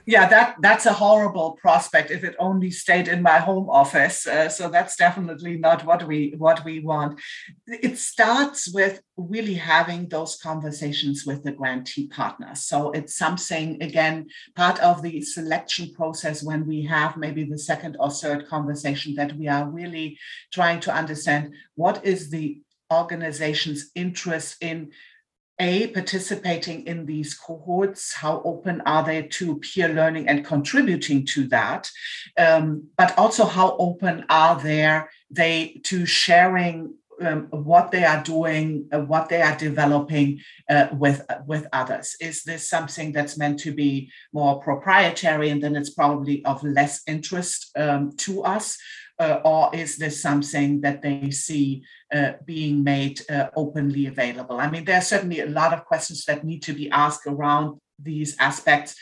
yeah 0.06 0.28
that 0.28 0.56
that's 0.60 0.86
a 0.86 0.92
horrible 0.92 1.52
prospect 1.60 2.10
if 2.10 2.24
it 2.24 2.34
only 2.38 2.70
stayed 2.70 3.08
in 3.08 3.22
my 3.22 3.38
home 3.38 3.68
office 3.70 4.26
uh, 4.26 4.48
so 4.48 4.68
that's 4.68 4.96
definitely 4.96 5.56
not 5.56 5.84
what 5.84 6.06
we 6.06 6.34
what 6.38 6.64
we 6.64 6.80
want. 6.80 7.20
It 7.66 7.98
starts 7.98 8.72
with 8.72 9.00
really 9.16 9.54
having 9.54 10.08
those 10.08 10.36
conversations 10.36 11.24
with 11.26 11.44
the 11.44 11.52
grantee 11.52 12.08
partners 12.08 12.64
so 12.64 12.90
it's 12.92 13.16
something 13.16 13.82
again 13.82 14.26
part 14.56 14.80
of 14.80 15.02
the 15.02 15.20
selection 15.20 15.92
process 15.94 16.42
when 16.42 16.66
we 16.66 16.82
have 16.82 17.16
maybe 17.16 17.44
the 17.44 17.58
second 17.58 17.96
or 18.00 18.10
third 18.10 18.48
conversation 18.48 19.14
that 19.14 19.36
we 19.36 19.48
are 19.48 19.68
really 19.68 20.18
trying 20.52 20.80
to 20.80 20.92
understand 20.92 21.54
what 21.74 22.04
is 22.04 22.30
the 22.30 22.60
organization's 22.92 23.90
interest 23.94 24.56
in 24.60 24.90
a, 25.60 25.88
participating 25.88 26.86
in 26.86 27.06
these 27.06 27.34
cohorts, 27.34 28.14
how 28.14 28.42
open 28.44 28.80
are 28.82 29.04
they 29.04 29.22
to 29.22 29.58
peer 29.58 29.88
learning 29.88 30.28
and 30.28 30.44
contributing 30.44 31.26
to 31.26 31.46
that? 31.48 31.90
Um, 32.38 32.88
but 32.96 33.16
also, 33.18 33.44
how 33.44 33.76
open 33.78 34.24
are 34.28 34.60
there 34.60 35.10
they 35.30 35.80
to 35.84 36.04
sharing 36.04 36.94
um, 37.20 37.46
what 37.50 37.90
they 37.90 38.04
are 38.04 38.22
doing, 38.22 38.88
uh, 38.92 39.00
what 39.00 39.28
they 39.28 39.42
are 39.42 39.56
developing 39.56 40.40
uh, 40.68 40.88
with 40.92 41.22
with 41.46 41.66
others. 41.72 42.16
Is 42.20 42.42
this 42.42 42.68
something 42.68 43.12
that's 43.12 43.38
meant 43.38 43.60
to 43.60 43.72
be 43.72 44.10
more 44.32 44.60
proprietary, 44.60 45.50
and 45.50 45.62
then 45.62 45.76
it's 45.76 45.90
probably 45.90 46.44
of 46.44 46.62
less 46.64 47.02
interest 47.06 47.70
um, 47.76 48.12
to 48.18 48.42
us? 48.42 48.78
Uh, 49.22 49.40
or 49.44 49.70
is 49.72 49.96
this 49.96 50.20
something 50.20 50.80
that 50.80 51.00
they 51.00 51.30
see 51.30 51.85
uh, 52.12 52.32
being 52.44 52.82
made 52.82 53.20
uh, 53.30 53.46
openly 53.56 54.06
available? 54.06 54.58
I 54.58 54.68
mean, 54.68 54.85
there 54.85 54.98
are 54.98 55.11
certainly 55.12 55.40
a 55.40 55.46
lot 55.46 55.72
of 55.72 55.85
questions 55.85 56.24
that 56.24 56.44
need 56.44 56.62
to 56.64 56.72
be 56.72 56.90
asked 56.90 57.26
around 57.26 57.80
these 57.98 58.37
aspects, 58.40 58.96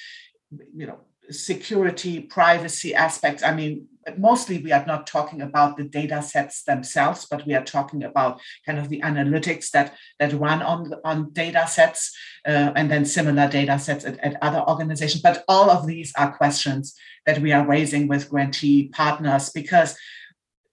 you 0.76 0.86
know, 0.86 1.00
security, 1.30 2.20
privacy 2.20 2.94
aspects. 2.94 3.42
I 3.42 3.54
mean, 3.54 3.86
mostly 4.16 4.58
we 4.58 4.72
are 4.72 4.84
not 4.86 5.06
talking 5.06 5.42
about 5.42 5.76
the 5.76 5.84
data 5.84 6.22
sets 6.22 6.62
themselves, 6.62 7.26
but 7.30 7.46
we 7.46 7.54
are 7.54 7.64
talking 7.64 8.02
about 8.04 8.40
kind 8.66 8.78
of 8.78 8.88
the 8.88 9.00
analytics 9.00 9.70
that 9.70 9.94
that 10.18 10.32
run 10.32 10.62
on 10.62 10.92
on 11.04 11.32
data 11.32 11.66
sets 11.66 12.16
uh, 12.46 12.72
and 12.74 12.90
then 12.90 13.04
similar 13.04 13.48
data 13.48 13.78
sets 13.78 14.04
at, 14.04 14.18
at 14.20 14.36
other 14.42 14.62
organizations. 14.68 15.22
But 15.22 15.44
all 15.48 15.70
of 15.70 15.86
these 15.86 16.12
are 16.16 16.36
questions 16.36 16.94
that 17.26 17.40
we 17.40 17.52
are 17.52 17.66
raising 17.66 18.08
with 18.08 18.30
grantee 18.30 18.88
partners 18.88 19.50
because 19.50 19.96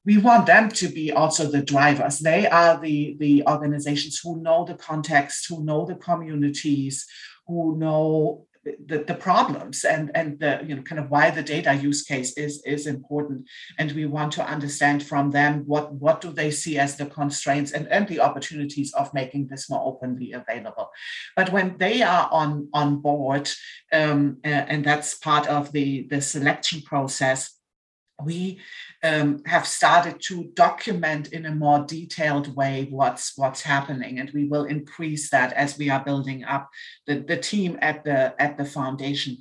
we 0.05 0.17
want 0.17 0.45
them 0.45 0.69
to 0.69 0.87
be 0.87 1.11
also 1.11 1.51
the 1.51 1.61
drivers. 1.61 2.19
They 2.19 2.47
are 2.47 2.79
the, 2.79 3.17
the 3.19 3.43
organizations 3.45 4.21
who 4.23 4.41
know 4.41 4.63
the 4.63 4.75
context, 4.75 5.47
who 5.49 5.65
know 5.65 5.85
the 5.85 5.95
communities, 5.95 7.05
who 7.45 7.77
know 7.77 8.47
the, 8.85 8.99
the 8.99 9.13
problems 9.15 9.83
and, 9.83 10.11
and 10.15 10.39
the 10.39 10.61
you 10.65 10.75
know 10.75 10.81
kind 10.81 10.99
of 10.99 11.09
why 11.09 11.29
the 11.29 11.43
data 11.43 11.73
use 11.73 12.03
case 12.03 12.37
is, 12.37 12.61
is 12.65 12.87
important. 12.87 13.47
And 13.77 13.91
we 13.91 14.05
want 14.05 14.33
to 14.33 14.45
understand 14.45 15.03
from 15.03 15.31
them 15.31 15.63
what, 15.65 15.93
what 15.93 16.21
do 16.21 16.31
they 16.31 16.51
see 16.51 16.77
as 16.77 16.95
the 16.95 17.05
constraints 17.05 17.71
and, 17.71 17.87
and 17.87 18.07
the 18.07 18.19
opportunities 18.19 18.93
of 18.93 19.13
making 19.13 19.47
this 19.47 19.69
more 19.69 19.83
openly 19.85 20.33
available. 20.33 20.89
But 21.35 21.51
when 21.51 21.77
they 21.77 22.01
are 22.01 22.29
on, 22.31 22.69
on 22.73 23.01
board, 23.01 23.49
um, 23.91 24.37
and 24.43 24.83
that's 24.83 25.15
part 25.15 25.47
of 25.47 25.71
the, 25.71 26.07
the 26.09 26.21
selection 26.21 26.81
process, 26.81 27.56
we 28.23 28.59
um, 29.03 29.43
have 29.45 29.67
started 29.67 30.19
to 30.21 30.45
document 30.55 31.33
in 31.33 31.45
a 31.45 31.55
more 31.55 31.85
detailed 31.85 32.55
way 32.55 32.87
what's 32.89 33.37
what's 33.37 33.61
happening 33.61 34.19
and 34.19 34.31
we 34.31 34.45
will 34.45 34.65
increase 34.65 35.29
that 35.29 35.53
as 35.53 35.77
we 35.77 35.89
are 35.89 36.03
building 36.03 36.43
up 36.43 36.69
the, 37.05 37.19
the 37.19 37.37
team 37.37 37.77
at 37.81 38.03
the 38.03 38.33
at 38.41 38.57
the 38.57 38.65
foundation. 38.65 39.37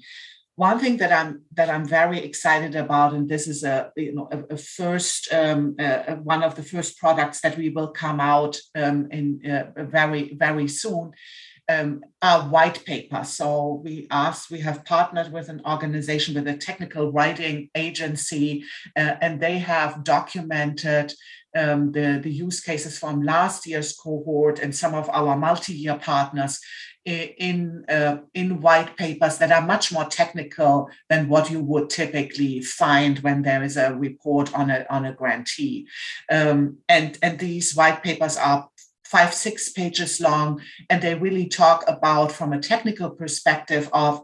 One 0.56 0.78
thing 0.78 0.96
that 0.98 1.12
i'm 1.12 1.42
that 1.52 1.68
i'm 1.68 1.84
very 1.84 2.18
excited 2.18 2.76
about 2.76 3.12
and 3.12 3.28
this 3.28 3.46
is 3.46 3.62
a 3.62 3.92
you 3.96 4.14
know 4.14 4.28
a, 4.32 4.54
a 4.54 4.56
first 4.56 5.32
um, 5.32 5.74
uh, 5.78 6.16
one 6.16 6.42
of 6.42 6.54
the 6.54 6.62
first 6.62 6.98
products 6.98 7.40
that 7.42 7.58
we 7.58 7.68
will 7.68 7.88
come 7.88 8.20
out 8.20 8.58
um, 8.74 9.08
in 9.10 9.40
uh, 9.50 9.84
very 9.84 10.34
very 10.34 10.68
soon 10.68 11.12
um, 11.68 12.02
a 12.22 12.42
white 12.42 12.84
paper. 12.84 13.24
So 13.24 13.80
we 13.84 14.06
asked, 14.10 14.50
we 14.50 14.60
have 14.60 14.84
partnered 14.84 15.32
with 15.32 15.48
an 15.48 15.62
organization, 15.66 16.34
with 16.34 16.48
a 16.48 16.56
technical 16.56 17.12
writing 17.12 17.70
agency, 17.74 18.64
uh, 18.96 19.14
and 19.20 19.40
they 19.40 19.58
have 19.58 20.04
documented 20.04 21.12
um, 21.56 21.92
the, 21.92 22.20
the 22.22 22.30
use 22.30 22.60
cases 22.60 22.98
from 22.98 23.22
last 23.22 23.66
year's 23.66 23.96
cohort 23.96 24.58
and 24.58 24.74
some 24.74 24.94
of 24.94 25.08
our 25.10 25.36
multi-year 25.36 25.98
partners 25.98 26.60
in 27.06 27.84
uh, 27.88 28.18
in 28.34 28.60
white 28.60 28.96
papers 28.96 29.38
that 29.38 29.52
are 29.52 29.64
much 29.64 29.92
more 29.92 30.06
technical 30.06 30.90
than 31.08 31.28
what 31.28 31.50
you 31.50 31.60
would 31.60 31.88
typically 31.88 32.60
find 32.60 33.20
when 33.20 33.42
there 33.42 33.62
is 33.62 33.76
a 33.76 33.94
report 33.94 34.52
on 34.54 34.70
a 34.70 34.84
on 34.90 35.04
a 35.04 35.12
grantee, 35.12 35.86
um, 36.32 36.78
and 36.88 37.16
and 37.22 37.38
these 37.38 37.76
white 37.76 38.02
papers 38.02 38.36
are 38.36 38.68
five, 39.12 39.32
six 39.32 39.70
pages 39.70 40.20
long, 40.20 40.60
and 40.90 41.00
they 41.00 41.14
really 41.14 41.48
talk 41.48 41.84
about, 41.86 42.32
from 42.32 42.52
a 42.52 42.60
technical 42.72 43.10
perspective, 43.10 43.88
of 43.92 44.22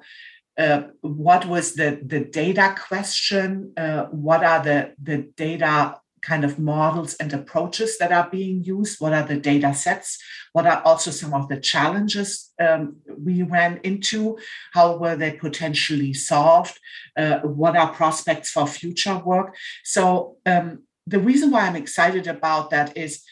uh, 0.58 0.82
what 1.00 1.46
was 1.46 1.74
the, 1.74 2.00
the 2.04 2.20
data 2.42 2.74
question, 2.88 3.72
uh, 3.76 4.04
what 4.26 4.42
are 4.44 4.62
the, 4.62 4.78
the 5.02 5.18
data 5.36 5.96
kind 6.20 6.44
of 6.44 6.58
models 6.58 7.14
and 7.20 7.32
approaches 7.32 7.98
that 7.98 8.12
are 8.12 8.28
being 8.30 8.62
used, 8.62 9.00
what 9.00 9.12
are 9.12 9.26
the 9.26 9.36
data 9.36 9.74
sets, 9.74 10.18
what 10.52 10.66
are 10.66 10.80
also 10.84 11.10
some 11.10 11.34
of 11.34 11.48
the 11.48 11.58
challenges 11.58 12.52
um, 12.60 12.96
we 13.18 13.42
ran 13.42 13.80
into, 13.82 14.38
how 14.72 14.96
were 14.96 15.16
they 15.16 15.32
potentially 15.32 16.14
solved, 16.14 16.78
uh, 17.16 17.38
what 17.40 17.76
are 17.76 17.92
prospects 17.92 18.50
for 18.50 18.66
future 18.66 19.18
work. 19.18 19.56
So 19.82 20.36
um, 20.46 20.84
the 21.06 21.18
reason 21.18 21.50
why 21.50 21.62
I'm 21.62 21.76
excited 21.76 22.26
about 22.28 22.70
that 22.70 22.96
is 22.96 23.24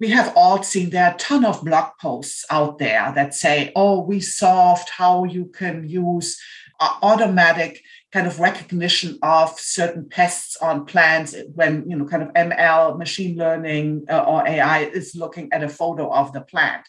we 0.00 0.10
have 0.10 0.32
all 0.36 0.62
seen 0.62 0.90
there 0.90 1.06
are 1.06 1.14
a 1.14 1.18
ton 1.18 1.44
of 1.44 1.64
blog 1.64 1.92
posts 2.00 2.44
out 2.50 2.78
there 2.78 3.12
that 3.14 3.34
say, 3.34 3.72
oh, 3.74 4.00
we 4.00 4.20
solved 4.20 4.88
how 4.88 5.24
you 5.24 5.46
can 5.46 5.88
use 5.88 6.40
uh, 6.80 6.96
automatic 7.02 7.82
kind 8.12 8.26
of 8.26 8.40
recognition 8.40 9.18
of 9.22 9.58
certain 9.58 10.08
pests 10.08 10.56
on 10.56 10.86
plants 10.86 11.34
when 11.54 11.88
you 11.88 11.96
know 11.96 12.06
kind 12.06 12.22
of 12.22 12.30
ml 12.30 12.96
machine 12.96 13.36
learning 13.36 14.04
uh, 14.08 14.20
or 14.20 14.46
ai 14.48 14.84
is 14.84 15.14
looking 15.14 15.52
at 15.52 15.62
a 15.62 15.68
photo 15.68 16.10
of 16.10 16.32
the 16.32 16.40
plant. 16.40 16.88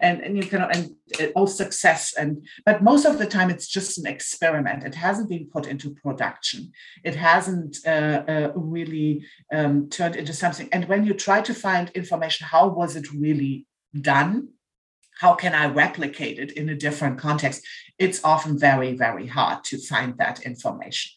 And, 0.00 0.20
and 0.20 0.36
you 0.36 0.44
can 0.44 0.62
and 0.62 0.94
all 1.34 1.48
success 1.48 2.14
and 2.16 2.46
but 2.64 2.82
most 2.82 3.04
of 3.04 3.18
the 3.18 3.26
time 3.26 3.50
it's 3.50 3.66
just 3.66 3.98
an 3.98 4.06
experiment. 4.06 4.84
It 4.84 4.94
hasn't 4.94 5.28
been 5.28 5.46
put 5.52 5.66
into 5.66 5.94
production. 5.94 6.70
It 7.02 7.16
hasn't 7.16 7.78
uh, 7.84 8.22
uh, 8.28 8.52
really 8.54 9.24
um, 9.52 9.88
turned 9.88 10.14
into 10.14 10.32
something. 10.32 10.68
And 10.72 10.84
when 10.84 11.04
you 11.04 11.14
try 11.14 11.40
to 11.40 11.54
find 11.54 11.90
information 11.90 12.46
how 12.46 12.68
was 12.68 12.94
it 12.94 13.12
really 13.12 13.66
done 14.00 14.48
how 15.20 15.34
can 15.34 15.54
I 15.54 15.66
replicate 15.66 16.38
it 16.38 16.52
in 16.52 16.70
a 16.70 16.74
different 16.74 17.18
context? 17.18 17.62
It's 17.98 18.24
often 18.24 18.58
very, 18.58 18.94
very 18.96 19.26
hard 19.26 19.64
to 19.64 19.76
find 19.76 20.16
that 20.16 20.40
information. 20.46 21.12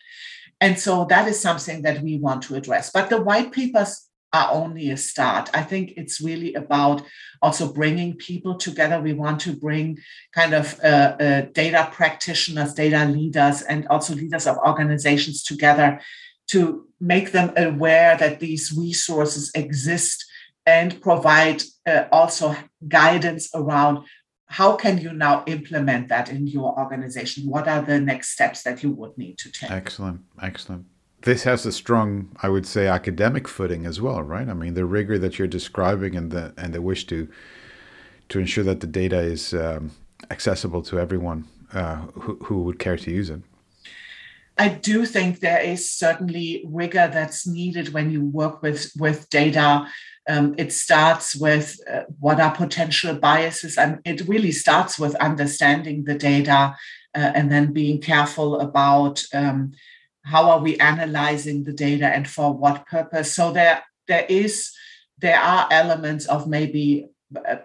And 0.60 0.78
so 0.78 1.06
that 1.06 1.26
is 1.30 1.40
something 1.40 1.84
that 1.84 2.02
we 2.02 2.18
want 2.18 2.42
to 2.44 2.56
address. 2.56 2.92
But 2.92 3.10
the 3.10 3.22
white 3.22 3.54
papers 3.54 4.10
are 4.34 4.50
only 4.52 4.90
a 4.90 4.98
start. 4.98 5.50
I 5.54 5.62
think 5.62 5.94
it's 5.96 6.20
really 6.20 6.54
about 6.54 7.04
also 7.42 7.72
bringing 7.72 8.16
people 8.16 8.56
together. 8.56 9.00
We 9.00 9.14
want 9.14 9.40
to 9.42 9.54
bring 9.56 10.00
kind 10.34 10.54
of 10.54 10.78
uh, 10.84 11.16
uh, 11.20 11.42
data 11.54 11.88
practitioners, 11.94 12.74
data 12.74 13.06
leaders, 13.06 13.62
and 13.62 13.88
also 13.88 14.16
leaders 14.16 14.48
of 14.48 14.58
organizations 14.58 15.44
together 15.44 16.02
to 16.48 16.88
make 17.00 17.32
them 17.32 17.54
aware 17.56 18.18
that 18.18 18.42
these 18.42 18.76
resources 18.78 19.50
exist 19.56 20.26
and 20.66 21.02
provide 21.02 21.62
uh, 21.86 22.06
also 22.12 22.56
guidance 22.88 23.50
around 23.54 24.06
how 24.48 24.76
can 24.76 25.00
you 25.00 25.14
now 25.14 25.44
implement 25.48 26.10
that 26.10 26.30
in 26.30 26.46
your 26.46 26.78
organization? 26.78 27.50
What 27.50 27.68
are 27.68 27.82
the 27.82 28.00
next 28.00 28.30
steps 28.30 28.62
that 28.64 28.84
you 28.84 28.92
would 28.92 29.18
need 29.18 29.38
to 29.40 29.52
take? 29.52 29.72
Excellent 29.72 30.22
excellent. 30.42 30.86
This 31.22 31.44
has 31.44 31.66
a 31.66 31.72
strong 31.72 32.30
i 32.42 32.50
would 32.50 32.68
say 32.68 32.88
academic 32.88 33.48
footing 33.48 33.86
as 33.86 34.02
well 34.02 34.22
right? 34.22 34.48
I 34.48 34.54
mean 34.54 34.74
the 34.74 34.86
rigor 34.86 35.18
that 35.20 35.40
you're 35.40 35.48
describing 35.48 36.16
and 36.16 36.32
the 36.32 36.54
and 36.58 36.74
the 36.74 36.82
wish 36.82 37.06
to 37.08 37.28
to 38.30 38.40
ensure 38.40 38.64
that 38.64 38.80
the 38.80 38.88
data 38.88 39.20
is 39.20 39.54
um, 39.54 39.92
accessible 40.32 40.82
to 40.84 41.00
everyone 41.00 41.46
uh, 41.74 41.98
who, 42.14 42.38
who 42.44 42.64
would 42.64 42.80
care 42.80 42.98
to 42.98 43.12
use 43.12 43.30
it. 43.30 43.42
I 44.58 44.70
do 44.70 45.06
think 45.06 45.40
there 45.40 45.62
is 45.62 45.92
certainly 45.92 46.64
rigor 46.68 47.10
that's 47.12 47.48
needed 47.48 47.94
when 47.94 48.12
you 48.12 48.24
work 48.24 48.62
with, 48.62 48.92
with 48.98 49.30
data. 49.30 49.88
Um, 50.28 50.56
it 50.58 50.72
starts 50.72 51.36
with 51.36 51.80
uh, 51.92 52.04
what 52.20 52.40
are 52.40 52.56
potential 52.56 53.16
biases, 53.16 53.78
and 53.78 54.00
it 54.06 54.28
really 54.28 54.52
starts 54.52 54.98
with 54.98 55.16
understanding 55.16 56.06
the 56.06 56.16
data 56.16 56.76
uh, 57.16 57.32
and 57.36 57.52
then 57.52 57.74
being 57.74 58.00
careful 58.00 58.60
about 58.60 59.24
um, 59.34 59.74
how 60.24 60.50
are 60.50 60.60
we 60.60 60.78
analyzing 60.78 61.64
the 61.64 61.74
data 61.74 62.08
and 62.08 62.28
for 62.28 62.54
what 62.54 62.88
purpose. 62.88 63.34
So 63.34 63.52
there, 63.52 63.84
there 64.08 64.26
is, 64.30 64.72
there 65.20 65.40
are 65.40 65.68
elements 65.70 66.26
of 66.28 66.48
maybe 66.48 67.08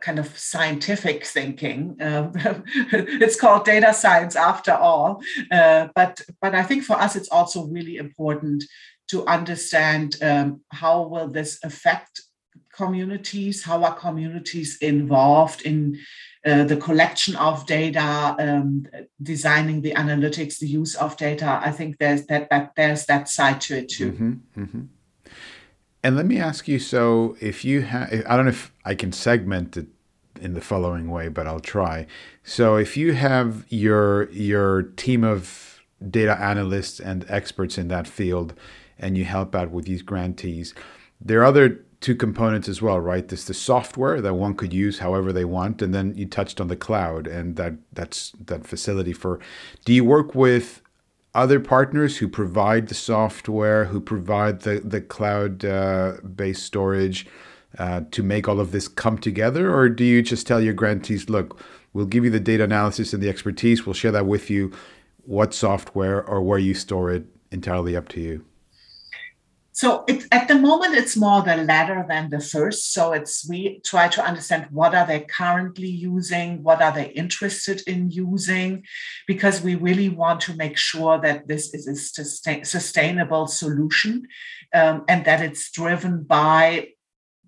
kind 0.00 0.18
of 0.18 0.36
scientific 0.38 1.24
thinking. 1.24 1.96
Uh, 2.00 2.30
it's 2.92 3.38
called 3.38 3.64
data 3.64 3.92
science 3.92 4.36
after 4.36 4.72
all. 4.72 5.22
Uh, 5.50 5.88
but 5.94 6.20
but 6.40 6.54
I 6.54 6.62
think 6.62 6.84
for 6.84 6.96
us 6.96 7.16
it's 7.16 7.28
also 7.28 7.66
really 7.66 7.96
important 7.96 8.64
to 9.08 9.26
understand 9.26 10.16
um, 10.22 10.60
how 10.70 11.02
will 11.02 11.28
this 11.28 11.58
affect 11.64 12.22
communities? 12.80 13.64
How 13.64 13.84
are 13.84 13.94
communities 14.06 14.78
involved 14.80 15.60
in 15.62 15.98
uh, 16.46 16.64
the 16.64 16.76
collection 16.76 17.34
of 17.36 17.66
data, 17.66 18.36
um, 18.38 18.86
designing 19.20 19.82
the 19.82 19.94
analytics, 20.04 20.58
the 20.58 20.68
use 20.80 20.94
of 20.94 21.16
data? 21.16 21.60
I 21.68 21.72
think 21.72 21.98
there's 21.98 22.24
that, 22.26 22.48
that 22.50 22.64
there's 22.76 23.04
that 23.06 23.28
side 23.28 23.60
to 23.62 23.78
it 23.80 23.88
too. 23.96 24.12
Mm-hmm, 24.12 24.62
mm-hmm. 24.62 24.82
And 26.04 26.16
let 26.16 26.26
me 26.26 26.38
ask 26.38 26.68
you 26.68 26.78
so 26.78 27.36
if 27.40 27.64
you 27.64 27.82
have, 27.82 28.08
I 28.30 28.36
don't 28.36 28.46
know 28.46 28.56
if 28.60 28.72
I 28.84 28.94
can 28.94 29.12
segment 29.12 29.76
it 29.76 29.88
in 30.40 30.54
the 30.54 30.60
following 30.60 31.10
way, 31.10 31.28
but 31.28 31.46
I'll 31.46 31.66
try. 31.76 32.06
So 32.44 32.76
if 32.76 32.96
you 32.96 33.12
have 33.14 33.64
your 33.68 34.30
your 34.30 34.82
team 34.82 35.24
of 35.24 35.82
data 36.08 36.40
analysts 36.40 37.00
and 37.00 37.26
experts 37.28 37.76
in 37.76 37.88
that 37.88 38.06
field 38.06 38.54
and 38.98 39.18
you 39.18 39.24
help 39.24 39.54
out 39.54 39.70
with 39.70 39.86
these 39.86 40.02
grantees, 40.02 40.74
there 41.20 41.40
are 41.40 41.44
other 41.44 41.84
two 42.00 42.14
components 42.14 42.68
as 42.68 42.80
well, 42.80 43.00
right? 43.00 43.26
There's 43.26 43.46
the 43.46 43.54
software 43.54 44.20
that 44.20 44.34
one 44.34 44.54
could 44.54 44.72
use 44.72 45.00
however 45.00 45.32
they 45.32 45.44
want, 45.44 45.82
and 45.82 45.94
then 45.94 46.14
you 46.16 46.26
touched 46.26 46.60
on 46.60 46.68
the 46.68 46.76
cloud 46.76 47.26
and 47.26 47.56
that 47.56 47.74
that's 47.92 48.32
that 48.46 48.66
facility 48.66 49.12
for. 49.12 49.40
Do 49.84 49.92
you 49.92 50.04
work 50.04 50.34
with 50.34 50.82
other 51.34 51.60
partners 51.60 52.18
who 52.18 52.28
provide 52.28 52.88
the 52.88 52.94
software, 52.94 53.86
who 53.86 54.00
provide 54.00 54.60
the, 54.60 54.80
the 54.80 55.00
cloud 55.00 55.64
uh, 55.64 56.14
based 56.34 56.64
storage 56.64 57.26
uh, 57.78 58.02
to 58.10 58.22
make 58.22 58.48
all 58.48 58.60
of 58.60 58.72
this 58.72 58.88
come 58.88 59.18
together? 59.18 59.74
Or 59.74 59.88
do 59.88 60.04
you 60.04 60.22
just 60.22 60.46
tell 60.46 60.60
your 60.60 60.74
grantees, 60.74 61.28
look, 61.28 61.60
we'll 61.92 62.06
give 62.06 62.24
you 62.24 62.30
the 62.30 62.40
data 62.40 62.64
analysis 62.64 63.12
and 63.12 63.22
the 63.22 63.28
expertise, 63.28 63.86
we'll 63.86 63.94
share 63.94 64.12
that 64.12 64.26
with 64.26 64.50
you. 64.50 64.72
What 65.24 65.52
software 65.52 66.24
or 66.24 66.40
where 66.40 66.58
you 66.58 66.74
store 66.74 67.10
it, 67.10 67.26
entirely 67.50 67.94
up 67.94 68.08
to 68.10 68.20
you. 68.20 68.44
So 69.78 70.02
it, 70.08 70.26
at 70.32 70.48
the 70.48 70.56
moment, 70.56 70.96
it's 70.96 71.16
more 71.16 71.40
the 71.40 71.58
latter 71.58 72.04
than 72.08 72.30
the 72.30 72.40
first. 72.40 72.92
So 72.92 73.12
it's 73.12 73.48
we 73.48 73.80
try 73.84 74.08
to 74.08 74.24
understand 74.24 74.66
what 74.72 74.92
are 74.92 75.06
they 75.06 75.20
currently 75.20 75.86
using, 75.86 76.64
what 76.64 76.82
are 76.82 76.90
they 76.90 77.10
interested 77.10 77.82
in 77.86 78.10
using, 78.10 78.82
because 79.28 79.62
we 79.62 79.76
really 79.76 80.08
want 80.08 80.40
to 80.40 80.56
make 80.56 80.76
sure 80.76 81.20
that 81.20 81.46
this 81.46 81.72
is 81.72 81.86
a 81.86 81.94
sustainable 82.64 83.46
solution 83.46 84.26
um, 84.74 85.04
and 85.08 85.24
that 85.26 85.42
it's 85.42 85.70
driven 85.70 86.24
by 86.24 86.88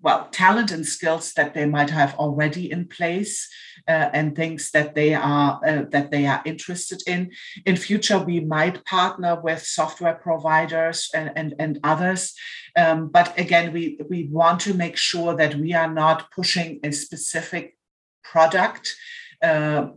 well 0.01 0.27
talent 0.31 0.71
and 0.71 0.85
skills 0.85 1.33
that 1.33 1.53
they 1.53 1.65
might 1.65 1.89
have 1.89 2.15
already 2.15 2.71
in 2.71 2.87
place 2.87 3.49
uh, 3.87 4.09
and 4.13 4.35
things 4.35 4.71
that 4.71 4.95
they 4.95 5.13
are 5.13 5.59
uh, 5.65 5.83
that 5.89 6.11
they 6.11 6.25
are 6.25 6.41
interested 6.45 7.01
in. 7.07 7.31
In 7.65 7.75
future 7.75 8.19
we 8.19 8.39
might 8.39 8.85
partner 8.85 9.39
with 9.41 9.63
software 9.63 10.15
providers 10.15 11.09
and 11.13 11.31
and, 11.35 11.55
and 11.59 11.79
others. 11.83 12.33
Um, 12.75 13.09
but 13.09 13.37
again 13.39 13.73
we 13.73 13.99
we 14.09 14.27
want 14.31 14.61
to 14.61 14.73
make 14.73 14.97
sure 14.97 15.35
that 15.35 15.55
we 15.55 15.73
are 15.73 15.91
not 15.91 16.31
pushing 16.31 16.79
a 16.83 16.91
specific 16.91 17.77
product 18.23 18.95
uh, 19.41 19.87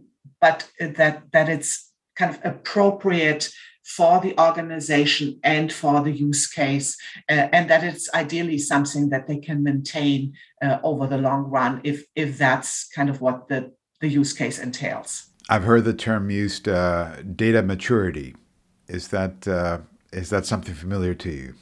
but 0.40 0.69
that 0.79 1.23
that 1.33 1.49
it's 1.49 1.93
kind 2.17 2.35
of 2.35 2.40
appropriate 2.45 3.51
for 3.85 4.20
the 4.20 4.38
organization 4.40 5.38
and 5.44 5.73
for 5.73 6.01
the 6.01 6.11
use 6.11 6.47
case, 6.47 6.97
uh, 7.29 7.49
and 7.53 7.68
that 7.70 7.85
it's 7.85 8.12
ideally 8.14 8.59
something 8.59 9.11
that 9.11 9.29
they 9.29 9.37
can 9.37 9.62
maintain 9.62 10.33
uh, 10.62 10.79
over 10.83 11.07
the 11.07 11.18
long 11.18 11.44
run 11.44 11.81
if 11.85 12.05
if 12.16 12.38
that's 12.38 12.88
kind 12.88 13.11
of 13.11 13.20
what 13.20 13.49
the 13.49 13.70
the 14.01 14.09
use 14.09 14.33
case 14.33 14.59
entails. 14.59 15.31
I've 15.49 15.64
heard 15.64 15.85
the 15.85 15.92
term 15.92 16.31
used, 16.31 16.68
uh, 16.68 17.23
data 17.23 17.62
maturity. 17.62 18.35
Is 18.88 19.09
that 19.09 19.47
uh, 19.47 19.79
is 20.12 20.31
that 20.31 20.47
something 20.47 20.75
familiar 20.75 21.14
to 21.14 21.31
you? 21.31 21.55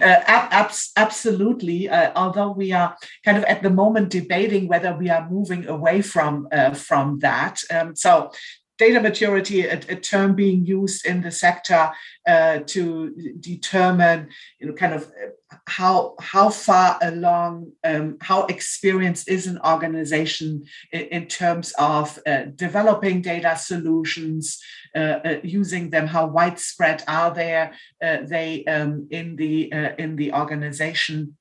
Uh, 0.00 0.20
ab- 0.26 0.72
absolutely. 0.96 1.88
Uh, 1.88 2.12
although 2.14 2.50
we 2.50 2.72
are 2.72 2.96
kind 3.24 3.38
of 3.38 3.44
at 3.44 3.62
the 3.62 3.70
moment 3.70 4.10
debating 4.10 4.68
whether 4.68 4.94
we 4.94 5.08
are 5.10 5.28
moving 5.30 5.66
away 5.66 6.02
from 6.02 6.48
uh, 6.52 6.74
from 6.74 7.18
that. 7.20 7.60
Um, 7.70 7.96
so 7.96 8.30
data 8.78 9.00
maturity, 9.00 9.62
a, 9.62 9.76
a, 9.88 9.96
term 9.96 10.34
being 10.34 10.64
used 10.66 11.06
in 11.06 11.22
the 11.22 11.30
sector 11.30 11.92
uh, 12.26 12.58
to 12.66 13.14
determine, 13.38 14.28
you 14.58 14.66
know, 14.66 14.72
kind 14.74 14.94
of 14.94 15.04
uh, 15.04 15.56
how 15.66 16.16
how 16.20 16.50
far 16.50 16.98
along, 17.02 17.72
um, 17.84 18.16
how 18.20 18.46
experienced 18.46 19.28
is 19.28 19.46
an 19.46 19.58
organization 19.64 20.64
in, 20.92 21.02
in 21.02 21.26
terms 21.26 21.72
of 21.78 22.18
uh, 22.26 22.44
developing 22.56 23.22
data 23.22 23.56
solutions, 23.56 24.58
uh, 24.96 25.18
uh 25.24 25.36
using 25.44 25.90
them, 25.90 26.06
how 26.06 26.26
widespread 26.26 27.02
are 27.06 27.32
there 27.32 27.72
uh, 28.02 28.18
they 28.26 28.64
um, 28.64 29.06
in 29.10 29.36
the 29.36 29.72
in 29.98 30.16
the 30.16 30.32
organization, 30.32 31.36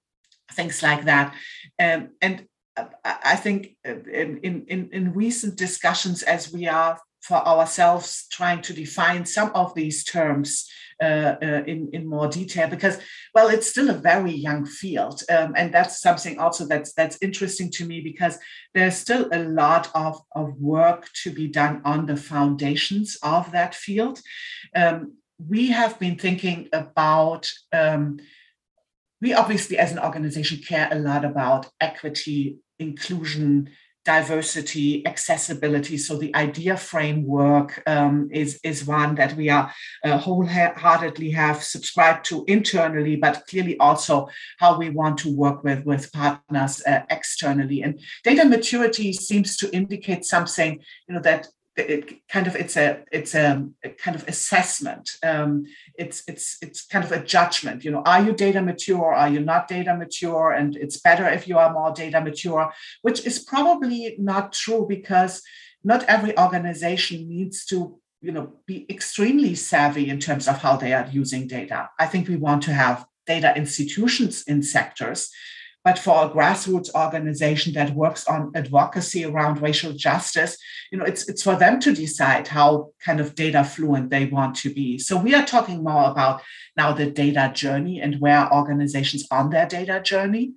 things 0.52 0.84
like 0.84 1.06
that, 1.06 1.34
um, 1.80 2.10
and 2.22 2.48
I 3.06 3.36
think 3.36 3.76
in, 3.86 4.40
in, 4.42 4.90
in 4.92 5.14
recent 5.14 5.58
discussions, 5.58 6.24
as 6.24 6.52
we 6.52 6.68
are 6.68 7.00
for 7.24 7.38
ourselves 7.48 8.28
trying 8.32 8.62
to 8.62 8.74
define 8.74 9.26
some 9.26 9.52
of 9.56 9.74
these 9.74 10.04
terms 10.04 10.70
uh, 11.02 11.36
uh, 11.42 11.64
in, 11.66 11.90
in 11.92 12.08
more 12.08 12.28
detail 12.28 12.70
because 12.70 13.00
well 13.34 13.48
it's 13.48 13.68
still 13.68 13.90
a 13.90 13.94
very 13.94 14.32
young 14.32 14.66
field 14.66 15.22
um, 15.30 15.54
and 15.58 15.74
that's 15.74 16.00
something 16.00 16.38
also 16.38 16.68
that's 16.68 16.94
that's 16.94 17.18
interesting 17.22 17.70
to 17.72 17.86
me 17.86 18.00
because 18.00 18.38
there's 18.74 18.96
still 18.96 19.28
a 19.32 19.40
lot 19.40 19.90
of, 19.96 20.22
of 20.36 20.54
work 20.62 21.10
to 21.24 21.32
be 21.32 21.48
done 21.48 21.82
on 21.84 22.06
the 22.06 22.16
foundations 22.16 23.18
of 23.24 23.52
that 23.52 23.74
field. 23.74 24.20
Um, 24.76 25.18
we 25.40 25.68
have 25.70 26.00
been 26.00 26.18
thinking 26.18 26.70
about 26.72 27.50
um, 27.72 28.20
we 29.22 29.34
obviously 29.34 29.78
as 29.78 29.92
an 29.92 30.00
organization 30.00 30.60
care 30.60 30.90
a 30.92 30.96
lot 30.96 31.26
about 31.26 31.70
equity 31.82 32.58
inclusion 32.80 33.70
diversity, 34.06 35.06
accessibility. 35.06 35.98
So 35.98 36.18
the 36.18 36.36
idea 36.36 36.76
framework 36.76 37.82
um, 37.88 38.30
is, 38.32 38.60
is 38.64 38.86
one 38.86 39.16
that 39.16 39.36
we 39.36 39.50
are 39.50 39.72
uh, 40.04 40.18
wholeheartedly 40.18 41.32
have 41.32 41.64
subscribed 41.64 42.26
to 42.26 42.44
internally, 42.48 43.16
but 43.16 43.44
clearly 43.48 43.78
also 43.80 44.28
how 44.60 44.78
we 44.78 44.90
want 44.90 45.18
to 45.20 45.36
work 45.36 45.64
with, 45.64 45.86
with 45.86 46.12
partners 46.12 46.82
uh, 46.86 47.02
externally. 47.10 47.82
And 47.82 48.00
data 48.24 48.46
maturity 48.46 49.14
seems 49.14 49.58
to 49.58 49.74
indicate 49.74 50.26
something, 50.26 50.80
you 51.08 51.16
know, 51.16 51.22
that 51.22 51.48
it 51.76 52.28
kind 52.28 52.46
of 52.46 52.56
it's 52.56 52.78
a 52.78 53.04
it's 53.12 53.34
a, 53.34 53.68
a 53.84 53.90
kind 53.90 54.16
of 54.16 54.28
assessment. 54.28 55.10
Um, 55.24 55.66
it's 55.96 56.24
it's 56.28 56.58
it's 56.62 56.86
kind 56.86 57.04
of 57.04 57.12
a 57.12 57.24
judgment 57.24 57.84
you 57.84 57.92
know 57.92 58.04
are 58.06 58.24
you 58.24 58.34
data 58.34 58.62
mature? 58.62 59.14
Are 59.14 59.30
you 59.30 59.40
not 59.40 59.68
data 59.68 59.96
mature? 59.96 60.52
And 60.52 60.76
it's 60.76 61.00
better 61.00 61.28
if 61.28 61.48
you 61.48 61.58
are 61.58 61.74
more 61.74 61.92
data 61.92 62.22
mature 62.22 62.72
which 63.02 63.26
is 63.26 63.40
probably 63.40 64.16
not 64.20 64.54
true 64.54 64.86
because 64.88 65.42
not 65.84 66.04
every 66.04 66.38
organization 66.38 67.28
needs 67.28 67.66
to 67.66 68.00
you 68.22 68.32
know 68.32 68.54
be 68.68 68.86
extremely 68.90 69.56
savvy 69.56 70.10
in 70.10 70.20
terms 70.20 70.48
of 70.48 70.60
how 70.60 70.78
they 70.78 70.94
are 70.94 71.08
using 71.12 71.48
data. 71.48 71.90
I 72.00 72.06
think 72.06 72.28
we 72.28 72.36
want 72.36 72.64
to 72.64 72.74
have 72.74 73.06
data 73.26 73.56
institutions 73.56 74.44
in 74.48 74.62
sectors 74.62 75.30
but 75.84 76.00
for 76.00 76.26
a 76.26 76.30
grassroots 76.30 76.94
organization 76.96 77.74
that 77.74 77.94
works 77.94 78.26
on 78.26 78.52
advocacy 78.56 79.26
around 79.26 79.62
racial 79.62 79.92
justice, 79.92 80.58
you 80.92 80.98
know, 80.98 81.04
it's 81.04 81.28
it's 81.28 81.44
for 81.44 81.56
them 81.56 81.80
to 81.82 81.94
decide 81.94 82.48
how 82.48 82.92
kind 83.04 83.20
of 83.20 83.36
data 83.36 83.64
fluent 83.64 84.10
they 84.10 84.26
want 84.26 84.56
to 84.58 84.74
be. 84.74 84.98
So 84.98 85.18
we 85.18 85.36
are 85.36 85.46
talking 85.46 85.84
more 85.84 86.10
about 86.10 86.42
now 86.78 86.94
the 86.94 87.12
data 87.12 87.52
journey 87.54 88.00
and 88.00 88.20
where 88.22 88.52
organizations 88.54 89.28
on 89.30 89.50
their 89.50 89.68
data 89.68 90.02
journey, 90.02 90.54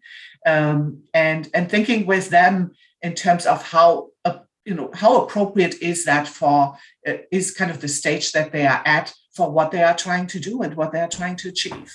um, 0.46 1.02
and 1.12 1.48
and 1.52 1.68
thinking 1.68 2.06
with 2.06 2.30
them 2.30 2.72
in 3.02 3.14
terms 3.14 3.46
of 3.46 3.62
how 3.64 4.10
uh, 4.24 4.38
you 4.64 4.74
know 4.74 4.90
how 4.94 5.22
appropriate 5.22 5.82
is 5.82 6.04
that 6.04 6.28
for 6.28 6.76
uh, 7.06 7.14
is 7.32 7.50
kind 7.50 7.72
of 7.72 7.80
the 7.80 7.88
stage 7.88 8.30
that 8.30 8.52
they 8.52 8.64
are 8.64 8.82
at 8.84 9.12
for 9.34 9.50
what 9.50 9.72
they 9.72 9.82
are 9.82 9.96
trying 9.96 10.28
to 10.28 10.38
do 10.38 10.62
and 10.62 10.76
what 10.76 10.92
they 10.92 11.00
are 11.00 11.08
trying 11.08 11.36
to 11.36 11.48
achieve. 11.48 11.92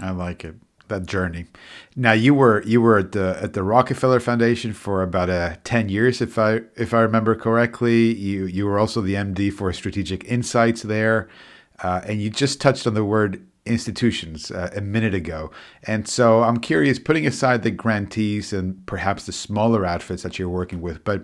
I 0.00 0.10
like 0.10 0.44
it 0.44 0.56
that 0.92 1.06
journey. 1.06 1.46
Now 1.96 2.12
you 2.12 2.34
were 2.34 2.62
you 2.64 2.80
were 2.80 2.98
at 2.98 3.12
the 3.12 3.38
at 3.42 3.52
the 3.54 3.62
Rockefeller 3.62 4.20
Foundation 4.20 4.72
for 4.72 5.02
about 5.02 5.28
uh, 5.28 5.56
ten 5.64 5.88
years, 5.88 6.20
if 6.20 6.38
I 6.38 6.60
if 6.76 6.94
I 6.94 7.00
remember 7.00 7.34
correctly. 7.34 8.14
You 8.14 8.46
you 8.46 8.66
were 8.66 8.78
also 8.78 9.00
the 9.00 9.14
MD 9.14 9.52
for 9.52 9.72
Strategic 9.72 10.24
Insights 10.24 10.82
there, 10.82 11.28
uh, 11.82 12.02
and 12.06 12.22
you 12.22 12.30
just 12.30 12.60
touched 12.60 12.86
on 12.86 12.94
the 12.94 13.04
word 13.04 13.44
institutions 13.64 14.50
uh, 14.50 14.70
a 14.74 14.80
minute 14.80 15.14
ago. 15.14 15.50
And 15.84 16.08
so 16.08 16.42
I'm 16.42 16.58
curious, 16.58 16.98
putting 16.98 17.26
aside 17.26 17.62
the 17.62 17.70
grantees 17.70 18.52
and 18.52 18.84
perhaps 18.86 19.26
the 19.26 19.32
smaller 19.32 19.86
outfits 19.86 20.22
that 20.24 20.38
you're 20.38 20.48
working 20.48 20.80
with, 20.80 21.04
but 21.04 21.22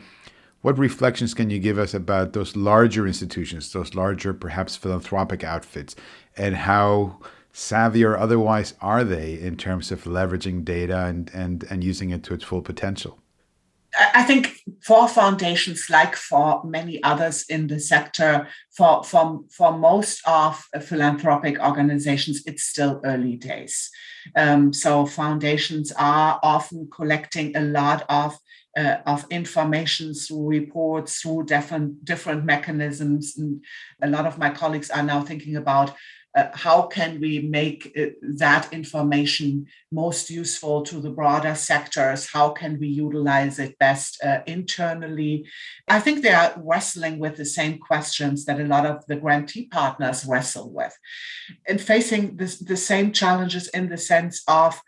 what 0.61 0.78
reflections 0.78 1.35
can 1.35 1.50
you 1.50 1.59
give 1.59 1.78
us 1.78 1.94
about 1.94 2.33
those 2.33 2.57
larger 2.57 3.07
institutions, 3.07 3.72
those 3.72 3.94
larger, 3.94 4.35
perhaps 4.35 4.76
philanthropic 4.76 5.44
outfits, 5.44 5.94
and 6.37 6.57
how 6.57 7.18
savvy 7.58 8.04
or 8.04 8.16
otherwise 8.16 8.74
are 8.80 9.02
they 9.02 9.32
in 9.34 9.56
terms 9.56 9.90
of 9.90 10.04
leveraging 10.04 10.64
data 10.64 11.06
and, 11.06 11.30
and, 11.34 11.64
and 11.70 11.82
using 11.82 12.10
it 12.10 12.22
to 12.22 12.32
its 12.34 12.44
full 12.44 12.62
potential? 12.62 13.18
I 14.14 14.22
think 14.22 14.60
for 14.84 15.08
foundations, 15.08 15.86
like 15.90 16.14
for 16.14 16.62
many 16.62 17.02
others 17.02 17.46
in 17.48 17.66
the 17.66 17.80
sector, 17.80 18.46
for, 18.76 19.02
for, 19.02 19.40
for 19.50 19.72
most 19.76 20.20
of 20.26 20.62
philanthropic 20.82 21.58
organizations, 21.58 22.42
it's 22.46 22.62
still 22.62 23.00
early 23.04 23.36
days. 23.36 23.90
Um, 24.36 24.72
so 24.72 25.04
foundations 25.04 25.90
are 25.98 26.38
often 26.42 26.88
collecting 26.92 27.56
a 27.56 27.60
lot 27.60 28.04
of 28.08 28.38
uh, 28.76 28.98
of 29.06 29.26
information 29.30 30.14
through 30.14 30.46
reports, 30.46 31.20
through 31.20 31.44
different 31.44 32.04
different 32.04 32.44
mechanisms. 32.44 33.36
And 33.36 33.64
a 34.02 34.08
lot 34.08 34.26
of 34.26 34.38
my 34.38 34.50
colleagues 34.50 34.90
are 34.90 35.02
now 35.02 35.22
thinking 35.22 35.56
about 35.56 35.96
uh, 36.34 36.48
how 36.52 36.82
can 36.82 37.20
we 37.20 37.40
make 37.40 37.92
uh, 37.98 38.06
that 38.36 38.72
information 38.72 39.66
most 39.90 40.30
useful 40.30 40.82
to 40.82 41.00
the 41.00 41.10
broader 41.10 41.54
sectors? 41.54 42.30
How 42.30 42.50
can 42.50 42.78
we 42.78 42.88
utilize 42.88 43.58
it 43.58 43.78
best 43.78 44.22
uh, 44.22 44.40
internally? 44.46 45.46
I 45.88 46.00
think 46.00 46.22
they 46.22 46.32
are 46.32 46.54
wrestling 46.56 47.18
with 47.18 47.36
the 47.36 47.46
same 47.46 47.78
questions 47.78 48.44
that 48.44 48.60
a 48.60 48.64
lot 48.64 48.84
of 48.84 49.06
the 49.06 49.16
grantee 49.16 49.66
partners 49.66 50.26
wrestle 50.26 50.70
with 50.70 50.96
and 51.66 51.80
facing 51.80 52.36
this, 52.36 52.58
the 52.58 52.76
same 52.76 53.12
challenges 53.12 53.68
in 53.68 53.88
the 53.88 53.98
sense 53.98 54.42
of 54.46 54.80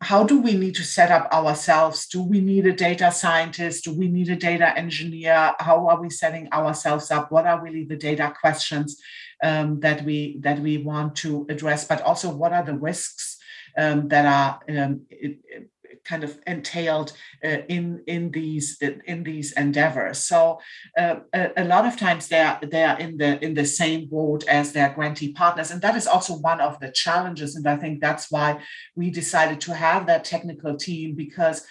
how 0.00 0.22
do 0.22 0.40
we 0.40 0.54
need 0.54 0.76
to 0.76 0.84
set 0.84 1.10
up 1.10 1.30
ourselves? 1.32 2.06
Do 2.06 2.22
we 2.22 2.40
need 2.40 2.66
a 2.66 2.72
data 2.72 3.10
scientist? 3.10 3.84
Do 3.84 3.92
we 3.92 4.06
need 4.06 4.28
a 4.28 4.36
data 4.36 4.76
engineer? 4.78 5.54
How 5.58 5.88
are 5.88 6.00
we 6.00 6.08
setting 6.08 6.52
ourselves 6.52 7.10
up? 7.10 7.32
What 7.32 7.46
are 7.46 7.60
really 7.60 7.84
the 7.84 7.96
data 7.96 8.32
questions 8.40 9.00
um, 9.42 9.80
that 9.80 10.02
we 10.04 10.38
that 10.40 10.58
we 10.60 10.78
want 10.78 11.16
to 11.16 11.46
address? 11.48 11.86
But 11.86 12.02
also, 12.02 12.30
what 12.30 12.52
are 12.52 12.64
the 12.64 12.78
risks 12.78 13.38
um, 13.76 14.08
that 14.08 14.26
are 14.26 14.60
um, 14.68 15.02
it, 15.10 15.38
it 15.44 15.70
kind 16.08 16.24
of 16.24 16.38
entailed 16.46 17.12
uh, 17.44 17.58
in 17.68 18.02
in 18.06 18.30
these 18.30 18.80
in 18.80 19.22
these 19.22 19.52
endeavors. 19.52 20.18
So 20.24 20.60
uh, 20.98 21.16
a, 21.32 21.50
a, 21.58 21.64
lot 21.64 21.86
of 21.86 21.96
times 21.96 22.28
they 22.28 22.40
are 22.40 22.58
they 22.62 22.84
are 22.84 22.98
in 22.98 23.18
the 23.18 23.42
in 23.44 23.54
the 23.54 23.66
same 23.66 24.08
boat 24.08 24.44
as 24.48 24.72
their 24.72 24.90
grantee 24.90 25.32
partners, 25.32 25.70
and 25.70 25.82
that 25.82 25.96
is 25.96 26.06
also 26.06 26.34
one 26.34 26.60
of 26.60 26.80
the 26.80 26.90
challenges. 26.90 27.54
And 27.56 27.66
I 27.66 27.76
think 27.76 28.00
that's 28.00 28.30
why 28.30 28.60
we 28.96 29.10
decided 29.10 29.60
to 29.62 29.74
have 29.74 30.06
that 30.06 30.24
technical 30.24 30.76
team 30.76 31.14
because 31.14 31.66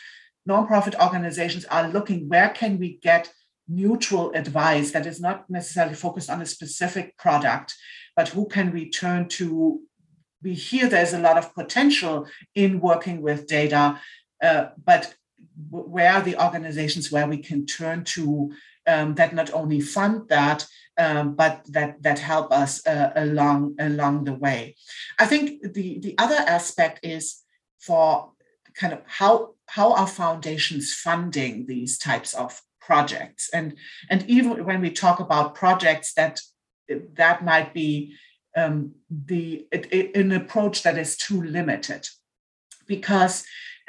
nonprofit 0.47 0.95
organizations 1.01 1.65
are 1.65 1.89
looking 1.89 2.30
where 2.30 2.49
can 2.49 2.80
we 2.80 2.99
get 3.01 3.32
neutral 3.67 4.32
advice 4.34 4.91
that 4.91 5.06
is 5.06 5.19
not 5.19 5.49
necessarily 5.49 5.95
focused 5.95 6.30
on 6.30 6.41
a 6.41 6.45
specific 6.45 7.17
product, 7.17 7.75
but 8.15 8.30
who 8.30 8.47
can 8.47 8.71
we 8.71 8.89
turn 8.89 9.27
to 9.30 9.82
we 10.43 10.53
hear 10.53 10.88
there's 10.88 11.13
a 11.13 11.19
lot 11.19 11.38
of 11.38 11.53
potential 11.56 12.27
in 12.53 12.80
working 12.80 13.23
with 13.23 13.47
data 13.47 13.99
uh, 14.43 14.67
but 14.86 15.15
where 15.69 16.13
are 16.13 16.21
the 16.21 16.41
organizations 16.43 17.12
where 17.12 17.27
we 17.27 17.38
can 17.38 17.65
turn 17.65 18.03
to 18.03 18.51
um, 18.86 19.15
that 19.15 19.34
not 19.34 19.51
only 19.53 19.82
fund 19.82 20.30
that, 20.30 20.65
um, 20.97 21.36
but 21.36 21.62
that 21.69 22.01
that 22.03 22.19
help 22.19 22.51
us 22.51 22.86
uh, 22.88 23.12
along 23.15 23.75
along 23.80 24.23
the 24.23 24.34
way. 24.34 24.75
I 25.19 25.25
think 25.25 25.73
the 25.73 25.99
the 25.99 26.15
other 26.17 26.36
aspect 26.36 26.99
is 27.03 27.43
for 27.80 28.32
kind 28.75 28.93
of 28.93 29.01
how 29.06 29.56
how 29.67 29.93
are 29.93 30.08
foundations 30.08 30.93
funding 30.93 31.65
these 31.65 31.97
types 31.97 32.34
of 32.34 32.62
projects. 32.89 33.43
And 33.54 33.67
and 34.12 34.21
even 34.36 34.65
when 34.67 34.82
we 34.82 34.91
talk 35.04 35.17
about 35.19 35.56
projects 35.63 36.10
that 36.13 36.34
that 37.21 37.38
might 37.43 37.69
be 37.73 37.91
um, 38.62 38.78
the 39.30 39.67
it, 39.76 39.84
it, 39.97 40.15
an 40.15 40.32
approach 40.32 40.78
that 40.84 40.97
is 40.97 41.17
too 41.17 41.41
limited. 41.60 42.04
Because 42.88 43.36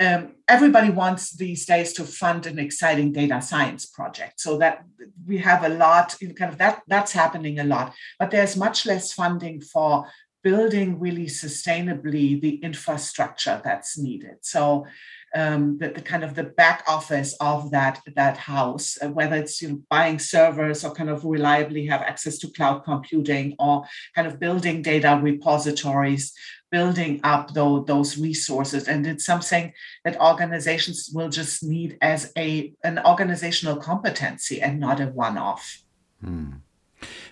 um, 0.00 0.22
everybody 0.46 0.90
wants 0.90 1.22
these 1.36 1.62
days 1.66 1.92
to 1.94 2.04
fund 2.04 2.46
an 2.46 2.58
exciting 2.58 3.12
data 3.12 3.40
science 3.40 3.86
project. 3.86 4.40
So 4.40 4.58
that 4.58 4.84
we 5.26 5.38
have 5.38 5.62
a 5.64 5.74
lot 5.84 6.16
in 6.20 6.34
kind 6.34 6.52
of 6.52 6.58
that 6.58 6.82
that's 6.92 7.12
happening 7.12 7.58
a 7.58 7.64
lot. 7.64 7.94
But 8.18 8.30
there's 8.30 8.56
much 8.56 8.86
less 8.86 9.12
funding 9.12 9.60
for 9.72 10.06
building 10.42 11.00
really 11.00 11.26
sustainably 11.26 12.40
the 12.40 12.56
infrastructure 12.68 13.60
that's 13.64 13.98
needed. 13.98 14.36
So 14.42 14.86
um, 15.34 15.78
the, 15.78 15.88
the, 15.90 16.00
kind 16.00 16.24
of 16.24 16.34
the 16.34 16.44
back 16.44 16.84
office 16.88 17.36
of 17.40 17.70
that 17.70 18.00
that 18.16 18.36
house, 18.36 18.96
uh, 19.02 19.08
whether 19.08 19.36
it's 19.36 19.60
you 19.60 19.68
know, 19.68 19.80
buying 19.90 20.18
servers 20.18 20.84
or 20.84 20.92
kind 20.92 21.10
of 21.10 21.24
reliably 21.24 21.86
have 21.86 22.02
access 22.02 22.38
to 22.38 22.48
cloud 22.48 22.84
computing 22.84 23.54
or 23.58 23.84
kind 24.14 24.26
of 24.26 24.40
building 24.40 24.82
data 24.82 25.18
repositories 25.22 26.32
building 26.70 27.20
up 27.24 27.54
those, 27.54 27.86
those 27.86 28.18
resources. 28.18 28.88
And 28.88 29.06
it's 29.06 29.24
something 29.24 29.72
that 30.04 30.20
organizations 30.20 31.10
will 31.12 31.28
just 31.28 31.62
need 31.62 31.96
as 32.02 32.32
a 32.36 32.72
an 32.84 33.00
organizational 33.04 33.76
competency 33.76 34.60
and 34.60 34.78
not 34.78 35.00
a 35.00 35.06
one-off. 35.06 35.82
Hmm. 36.22 36.50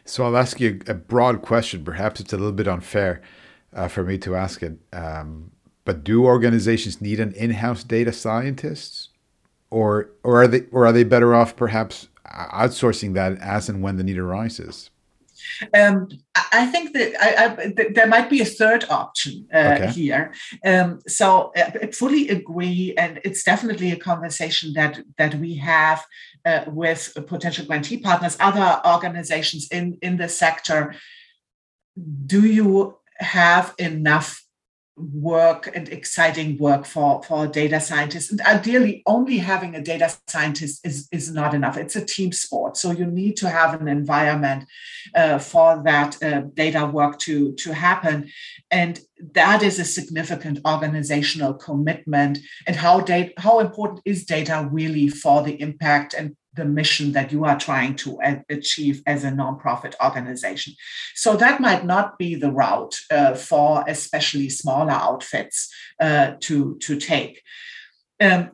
so 0.05 0.25
i'll 0.25 0.37
ask 0.37 0.61
you 0.61 0.81
a 0.87 0.95
broad 0.95 1.43
question. 1.43 1.85
Perhaps 1.85 2.21
it's 2.21 2.33
a 2.33 2.37
little 2.37 2.53
bit 2.53 2.69
unfair 2.69 3.21
uh, 3.73 3.89
for 3.89 4.05
me 4.05 4.17
to 4.19 4.37
ask 4.37 4.63
it 4.63 4.79
um, 4.93 5.51
but 5.87 6.05
do 6.05 6.27
organizations 6.27 7.01
need 7.01 7.19
an 7.19 7.33
in-house 7.33 7.83
data 7.83 8.13
scientist 8.13 9.09
or 9.71 10.11
or 10.23 10.43
are 10.43 10.49
they 10.49 10.63
or 10.71 10.85
are 10.87 10.93
they 10.93 11.05
better 11.05 11.35
off 11.35 11.57
perhaps 11.57 12.09
outsourcing 12.53 13.15
that 13.15 13.39
as 13.39 13.71
and 13.71 13.83
when 13.83 13.97
the 13.97 14.05
need 14.05 14.19
arises 14.19 14.91
um, 15.75 16.09
I 16.53 16.67
think 16.67 16.93
that 16.95 17.13
I, 17.21 17.55
I, 17.55 17.91
there 17.95 18.07
might 18.07 18.29
be 18.29 18.41
a 18.41 18.45
third 18.45 18.85
option 18.91 19.47
uh, 19.55 19.79
okay. 19.79 19.93
here. 19.93 20.33
Um, 20.65 21.01
so 21.07 21.53
uh, 21.57 21.71
I 21.83 21.87
fully 21.93 22.29
agree, 22.29 22.95
and 22.97 23.21
it's 23.25 23.45
definitely 23.45 23.93
a 23.93 23.97
conversation 23.97 24.73
that 24.75 24.99
that 25.19 25.35
we 25.37 25.55
have 25.57 26.05
uh, 26.45 26.65
with 26.67 27.17
potential 27.27 27.65
grantee 27.67 27.99
partners, 27.99 28.37
other 28.41 28.81
organizations 28.85 29.69
in 29.71 29.99
in 30.03 30.17
the 30.17 30.29
sector. 30.29 30.95
Do 32.27 32.45
you 32.45 32.97
have 33.19 33.75
enough 33.79 34.46
work 34.97 35.71
and 35.75 35.89
exciting 35.91 36.57
work 36.57 36.87
for, 36.87 37.23
for 37.23 37.47
data 37.47 37.79
scientists. 37.81 38.31
And 38.31 38.41
ideally, 38.41 39.03
only 39.07 39.39
having 39.39 39.75
a 39.75 39.83
data 39.83 40.11
scientist 40.27 40.87
is, 40.87 41.07
is 41.13 41.31
not 41.31 41.55
enough. 41.55 41.77
It's 41.77 41.97
a 41.97 42.05
team 42.05 42.33
sport. 42.33 42.77
So 42.77 42.93
you 42.93 43.05
need 43.05 43.37
to 43.39 43.51
have 43.51 43.79
an 43.81 43.89
environment 43.89 44.65
uh, 45.15 45.39
for 45.39 45.83
that 45.85 46.23
uh, 46.23 46.43
data 46.55 46.87
work 46.87 47.19
to, 47.21 47.53
to 47.53 47.75
happen. 47.75 48.31
And 48.71 48.99
that 49.33 49.63
is 49.63 49.79
a 49.79 49.85
significant 49.85 50.61
organizational 50.67 51.55
commitment. 51.55 52.39
And 52.67 52.75
how, 52.75 53.01
data, 53.01 53.33
how 53.37 53.61
important 53.61 54.01
is 54.07 54.25
data 54.25 54.67
really 54.71 55.09
for 55.09 55.43
the 55.43 55.61
impact 55.61 56.15
and 56.15 56.37
the 56.57 56.65
mission 56.65 57.13
that 57.13 57.33
you 57.33 57.45
are 57.45 57.59
trying 57.59 57.95
to 57.97 58.19
achieve 58.49 59.03
as 59.07 59.25
a 59.25 59.31
nonprofit 59.31 59.95
organization. 60.03 60.75
So 61.15 61.37
that 61.37 61.61
might 61.61 61.85
not 61.85 62.19
be 62.19 62.35
the 62.35 62.51
route 62.51 62.97
uh, 63.11 63.35
for 63.35 63.85
especially 63.87 64.49
smaller 64.49 64.93
outfits 64.93 65.73
uh, 66.01 66.33
to, 66.41 66.79
to 66.79 66.99
take. 66.99 67.43
Um, 68.21 68.51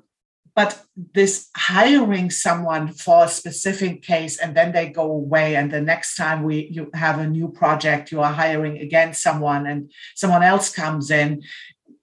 but 0.55 0.83
this 1.15 1.49
hiring 1.57 2.31
someone 2.31 2.89
for 2.89 3.25
a 3.25 3.29
specific 3.29 4.03
case 4.03 4.39
and 4.39 4.55
then 4.55 4.73
they 4.73 4.89
go 4.89 5.11
away 5.11 5.57
and 5.57 5.71
the 5.71 5.81
next 5.81 6.17
time 6.17 6.43
we 6.43 6.69
you 6.71 6.91
have 6.93 7.19
a 7.19 7.27
new 7.27 7.49
project 7.49 8.13
you 8.13 8.21
are 8.21 8.33
hiring 8.33 8.79
again 8.79 9.15
someone 9.15 9.67
and 9.67 9.91
someone 10.15 10.43
else 10.43 10.69
comes 10.69 11.11
in 11.11 11.43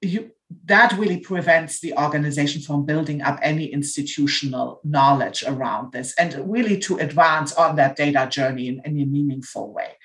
you 0.01 0.31
that 0.65 0.93
really 0.93 1.19
prevents 1.19 1.79
the 1.79 1.93
organization 1.93 2.61
from 2.61 2.85
building 2.85 3.21
up 3.21 3.39
any 3.41 3.65
institutional 3.65 4.81
knowledge 4.83 5.43
around 5.45 5.91
this 5.91 6.13
and 6.17 6.33
really 6.51 6.77
to 6.79 6.97
advance 6.97 7.53
on 7.53 7.75
that 7.75 7.95
data 7.95 8.27
journey 8.29 8.67
in 8.67 8.81
any 8.83 9.05
meaningful 9.05 9.71
way. 9.71 9.97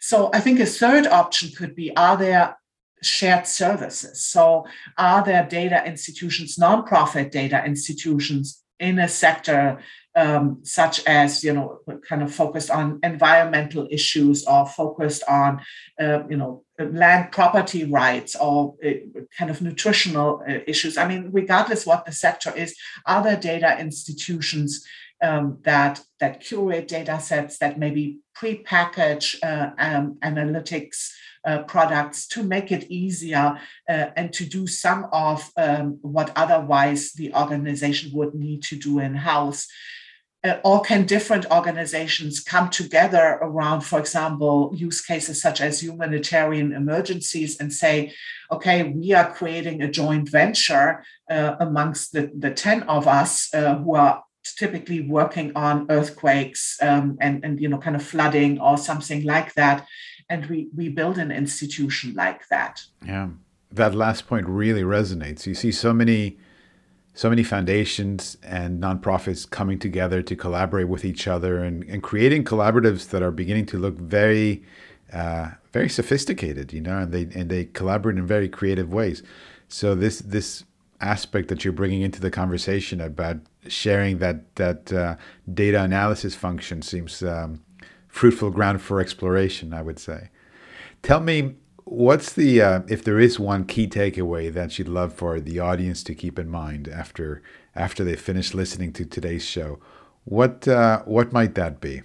So 0.00 0.30
I 0.34 0.40
think 0.40 0.58
a 0.58 0.66
third 0.66 1.06
option 1.06 1.50
could 1.56 1.74
be 1.74 1.96
are 1.96 2.16
there 2.16 2.56
shared 3.02 3.46
services? 3.46 4.24
So 4.24 4.66
are 4.98 5.24
there 5.24 5.46
data 5.46 5.86
institutions, 5.86 6.56
nonprofit 6.56 7.30
data 7.30 7.64
institutions 7.64 8.62
in 8.80 8.98
a 8.98 9.08
sector 9.08 9.80
um, 10.16 10.60
such 10.62 11.04
as 11.06 11.42
you 11.42 11.52
know 11.52 11.80
kind 12.08 12.22
of 12.22 12.32
focused 12.32 12.70
on 12.70 13.00
environmental 13.02 13.88
issues 13.90 14.44
or 14.46 14.66
focused 14.66 15.22
on 15.28 15.60
uh, 16.00 16.22
you 16.28 16.36
know 16.36 16.64
land 16.78 17.32
property 17.32 17.84
rights 17.84 18.36
or 18.36 18.74
uh, 18.84 18.90
kind 19.38 19.50
of 19.50 19.60
nutritional 19.60 20.42
uh, 20.48 20.58
issues. 20.66 20.96
I 20.96 21.08
mean 21.08 21.30
regardless 21.32 21.86
what 21.86 22.04
the 22.04 22.12
sector 22.12 22.52
is 22.56 22.76
other 23.06 23.36
data 23.36 23.78
institutions 23.78 24.86
um, 25.22 25.58
that 25.62 26.00
that 26.20 26.40
curate 26.40 26.88
data 26.88 27.18
sets 27.20 27.58
that 27.58 27.78
maybe 27.78 28.18
pre-package 28.34 29.38
uh, 29.42 29.70
um, 29.78 30.18
analytics 30.22 31.10
uh, 31.44 31.62
products 31.64 32.26
to 32.26 32.42
make 32.42 32.72
it 32.72 32.90
easier 32.90 33.58
uh, 33.88 34.06
and 34.16 34.32
to 34.32 34.44
do 34.44 34.66
some 34.66 35.06
of 35.12 35.50
um, 35.56 35.98
what 36.02 36.32
otherwise 36.36 37.12
the 37.12 37.34
organization 37.34 38.10
would 38.14 38.34
need 38.34 38.62
to 38.62 38.76
do 38.76 38.98
in 38.98 39.14
house 39.14 39.68
uh, 40.44 40.58
or 40.62 40.82
can 40.82 41.06
different 41.06 41.46
organizations 41.50 42.40
come 42.40 42.68
together 42.68 43.38
around, 43.40 43.80
for 43.80 43.98
example, 43.98 44.70
use 44.74 45.00
cases 45.00 45.40
such 45.40 45.60
as 45.60 45.82
humanitarian 45.82 46.72
emergencies 46.72 47.58
and 47.58 47.72
say, 47.72 48.12
okay, 48.52 48.82
we 48.84 49.14
are 49.14 49.32
creating 49.32 49.80
a 49.82 49.90
joint 49.90 50.28
venture 50.28 51.02
uh, 51.30 51.56
amongst 51.60 52.12
the, 52.12 52.30
the 52.38 52.50
10 52.50 52.82
of 52.84 53.08
us 53.08 53.52
uh, 53.54 53.76
who 53.76 53.94
are 53.94 54.22
typically 54.44 55.00
working 55.00 55.50
on 55.56 55.86
earthquakes 55.88 56.76
um, 56.82 57.16
and, 57.20 57.42
and, 57.42 57.58
you 57.58 57.68
know, 57.68 57.78
kind 57.78 57.96
of 57.96 58.04
flooding 58.04 58.60
or 58.60 58.76
something 58.76 59.24
like 59.24 59.54
that. 59.54 59.86
And 60.28 60.44
we, 60.46 60.68
we 60.76 60.90
build 60.90 61.16
an 61.16 61.30
institution 61.30 62.12
like 62.14 62.46
that. 62.48 62.82
Yeah. 63.04 63.28
That 63.72 63.94
last 63.94 64.26
point 64.26 64.46
really 64.46 64.82
resonates. 64.82 65.46
You 65.46 65.54
see 65.54 65.72
so 65.72 65.94
many 65.94 66.38
so 67.14 67.30
many 67.30 67.44
foundations 67.44 68.36
and 68.42 68.82
nonprofits 68.82 69.48
coming 69.48 69.78
together 69.78 70.20
to 70.20 70.34
collaborate 70.34 70.88
with 70.88 71.04
each 71.04 71.28
other 71.28 71.62
and, 71.62 71.84
and 71.84 72.02
creating 72.02 72.44
collaboratives 72.44 73.10
that 73.10 73.22
are 73.22 73.30
beginning 73.30 73.64
to 73.66 73.78
look 73.78 73.96
very 73.96 74.62
uh, 75.12 75.50
very 75.72 75.88
sophisticated 75.88 76.72
you 76.72 76.80
know 76.80 76.98
and 76.98 77.12
they 77.12 77.22
and 77.38 77.48
they 77.48 77.66
collaborate 77.66 78.18
in 78.18 78.26
very 78.26 78.48
creative 78.48 78.92
ways. 78.92 79.22
So 79.68 79.94
this 79.94 80.18
this 80.18 80.64
aspect 81.00 81.48
that 81.48 81.64
you're 81.64 81.72
bringing 81.72 82.02
into 82.02 82.20
the 82.20 82.30
conversation 82.30 83.00
about 83.00 83.36
sharing 83.68 84.18
that 84.18 84.54
that 84.56 84.92
uh, 84.92 85.16
data 85.52 85.82
analysis 85.82 86.34
function 86.34 86.82
seems 86.82 87.22
um, 87.22 87.62
fruitful 88.08 88.50
ground 88.50 88.80
for 88.80 89.00
exploration 89.00 89.72
i 89.72 89.82
would 89.82 89.98
say. 89.98 90.30
Tell 91.02 91.20
me 91.20 91.56
What's 91.84 92.32
the 92.32 92.62
uh, 92.62 92.80
if 92.88 93.04
there 93.04 93.20
is 93.20 93.38
one 93.38 93.66
key 93.66 93.86
takeaway 93.86 94.52
that 94.52 94.78
you'd 94.78 94.88
love 94.88 95.12
for 95.12 95.38
the 95.38 95.60
audience 95.60 96.02
to 96.04 96.14
keep 96.14 96.38
in 96.38 96.48
mind 96.48 96.88
after 96.88 97.42
after 97.74 98.04
they 98.04 98.16
finish 98.16 98.54
listening 98.54 98.92
to 98.94 99.04
today's 99.04 99.44
show? 99.44 99.80
What 100.24 100.66
uh, 100.66 101.02
what 101.04 101.32
might 101.32 101.54
that 101.56 101.80
be? 101.80 102.02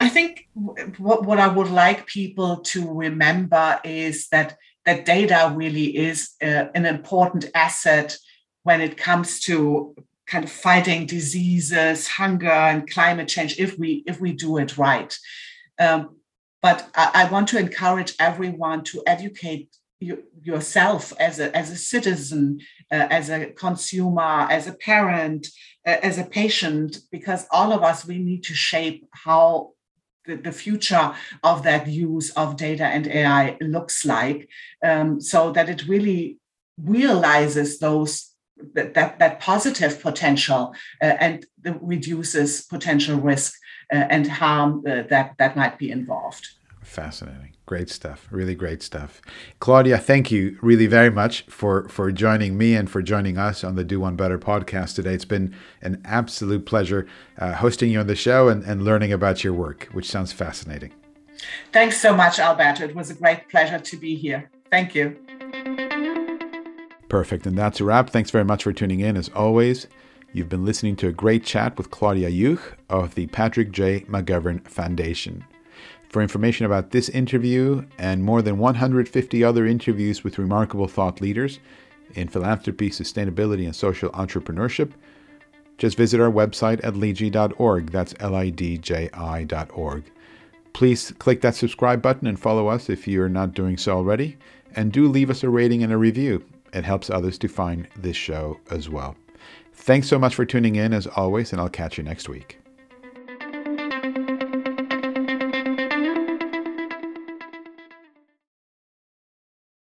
I 0.00 0.08
think 0.08 0.48
what, 0.54 1.24
what 1.24 1.38
I 1.38 1.46
would 1.46 1.70
like 1.70 2.06
people 2.06 2.58
to 2.72 2.92
remember 2.92 3.78
is 3.84 4.28
that 4.28 4.56
that 4.86 5.04
data 5.04 5.52
really 5.54 5.96
is 5.96 6.30
uh, 6.42 6.64
an 6.74 6.86
important 6.86 7.44
asset 7.54 8.16
when 8.64 8.80
it 8.80 8.96
comes 8.96 9.40
to 9.40 9.94
kind 10.26 10.44
of 10.44 10.50
fighting 10.50 11.06
diseases, 11.06 12.08
hunger, 12.08 12.50
and 12.50 12.90
climate 12.90 13.28
change. 13.28 13.58
If 13.58 13.78
we 13.78 14.02
if 14.06 14.20
we 14.20 14.32
do 14.32 14.58
it 14.58 14.76
right. 14.76 15.16
Um, 15.78 16.16
but 16.62 16.88
I, 16.94 17.10
I 17.14 17.30
want 17.30 17.48
to 17.48 17.58
encourage 17.58 18.14
everyone 18.18 18.84
to 18.84 19.02
educate 19.06 19.74
you, 20.00 20.24
yourself 20.42 21.12
as 21.20 21.38
a, 21.38 21.54
as 21.56 21.70
a 21.70 21.76
citizen, 21.76 22.60
uh, 22.90 23.06
as 23.10 23.28
a 23.28 23.46
consumer, 23.46 24.46
as 24.50 24.66
a 24.66 24.72
parent, 24.72 25.46
uh, 25.86 25.96
as 26.02 26.18
a 26.18 26.24
patient, 26.24 26.98
because 27.12 27.46
all 27.50 27.72
of 27.72 27.82
us, 27.82 28.06
we 28.06 28.18
need 28.18 28.42
to 28.44 28.54
shape 28.54 29.06
how 29.12 29.72
the, 30.26 30.36
the 30.36 30.52
future 30.52 31.14
of 31.42 31.62
that 31.62 31.86
use 31.86 32.30
of 32.30 32.56
data 32.56 32.84
and 32.84 33.06
AI 33.06 33.56
looks 33.60 34.04
like 34.04 34.48
um, 34.84 35.20
so 35.20 35.52
that 35.52 35.68
it 35.68 35.86
really 35.88 36.38
realizes 36.78 37.78
those 37.78 38.30
that, 38.74 38.94
that, 38.94 39.18
that 39.18 39.40
positive 39.40 40.00
potential 40.02 40.74
uh, 41.02 41.16
and 41.20 41.46
reduces 41.80 42.62
potential 42.62 43.18
risk 43.18 43.54
and 43.92 44.26
harm 44.26 44.84
uh, 44.86 45.02
that 45.08 45.34
that 45.38 45.56
might 45.56 45.78
be 45.78 45.90
involved. 45.90 46.48
Fascinating. 46.82 47.54
Great 47.66 47.88
stuff. 47.88 48.26
Really 48.32 48.56
great 48.56 48.82
stuff. 48.82 49.22
Claudia, 49.60 49.98
thank 49.98 50.32
you 50.32 50.58
really 50.60 50.86
very 50.86 51.10
much 51.10 51.42
for 51.42 51.88
for 51.88 52.10
joining 52.10 52.58
me 52.58 52.74
and 52.74 52.90
for 52.90 53.00
joining 53.00 53.38
us 53.38 53.62
on 53.62 53.76
the 53.76 53.84
Do 53.84 54.00
One 54.00 54.16
Better 54.16 54.38
podcast 54.38 54.96
today. 54.96 55.14
It's 55.14 55.24
been 55.24 55.54
an 55.82 56.02
absolute 56.04 56.66
pleasure 56.66 57.06
uh, 57.38 57.54
hosting 57.54 57.90
you 57.90 58.00
on 58.00 58.06
the 58.08 58.16
show 58.16 58.48
and, 58.48 58.64
and 58.64 58.82
learning 58.82 59.12
about 59.12 59.44
your 59.44 59.52
work, 59.52 59.88
which 59.92 60.10
sounds 60.10 60.32
fascinating. 60.32 60.92
Thanks 61.72 62.00
so 62.00 62.14
much, 62.14 62.38
Alberto. 62.38 62.84
It 62.84 62.94
was 62.94 63.10
a 63.10 63.14
great 63.14 63.48
pleasure 63.48 63.78
to 63.78 63.96
be 63.96 64.16
here. 64.16 64.50
Thank 64.70 64.94
you. 64.94 65.16
Perfect. 67.08 67.46
And 67.46 67.56
that's 67.56 67.80
a 67.80 67.84
wrap. 67.84 68.10
Thanks 68.10 68.30
very 68.30 68.44
much 68.44 68.64
for 68.64 68.72
tuning 68.72 69.00
in. 69.00 69.16
As 69.16 69.28
always, 69.30 69.86
You've 70.32 70.48
been 70.48 70.64
listening 70.64 70.94
to 70.96 71.08
a 71.08 71.12
great 71.12 71.44
chat 71.44 71.76
with 71.76 71.90
Claudia 71.90 72.30
Juech 72.30 72.74
of 72.88 73.16
the 73.16 73.26
Patrick 73.26 73.72
J. 73.72 74.02
McGovern 74.02 74.64
Foundation. 74.68 75.44
For 76.08 76.22
information 76.22 76.66
about 76.66 76.92
this 76.92 77.08
interview 77.08 77.84
and 77.98 78.22
more 78.22 78.40
than 78.40 78.58
150 78.58 79.42
other 79.42 79.66
interviews 79.66 80.22
with 80.22 80.38
remarkable 80.38 80.86
thought 80.86 81.20
leaders 81.20 81.58
in 82.14 82.28
philanthropy, 82.28 82.90
sustainability, 82.90 83.64
and 83.64 83.74
social 83.74 84.10
entrepreneurship, 84.10 84.92
just 85.78 85.96
visit 85.96 86.20
our 86.20 86.30
website 86.30 86.78
at 86.84 86.94
lidji.org. 86.94 87.90
That's 87.90 88.14
L 88.20 88.36
I 88.36 88.50
D 88.50 88.78
J 88.78 89.10
I.org. 89.12 90.04
Please 90.74 91.12
click 91.18 91.40
that 91.40 91.56
subscribe 91.56 92.02
button 92.02 92.28
and 92.28 92.38
follow 92.38 92.68
us 92.68 92.88
if 92.88 93.08
you're 93.08 93.28
not 93.28 93.54
doing 93.54 93.76
so 93.76 93.96
already. 93.96 94.36
And 94.76 94.92
do 94.92 95.08
leave 95.08 95.30
us 95.30 95.42
a 95.42 95.48
rating 95.48 95.82
and 95.82 95.92
a 95.92 95.96
review. 95.96 96.44
It 96.72 96.84
helps 96.84 97.10
others 97.10 97.36
to 97.38 97.48
find 97.48 97.88
this 97.96 98.16
show 98.16 98.60
as 98.70 98.88
well. 98.88 99.16
Thanks 99.80 100.08
so 100.08 100.18
much 100.18 100.34
for 100.34 100.44
tuning 100.44 100.76
in, 100.76 100.92
as 100.92 101.06
always, 101.06 101.52
and 101.52 101.60
I'll 101.60 101.70
catch 101.70 101.96
you 101.96 102.04
next 102.04 102.28
week. 102.28 102.59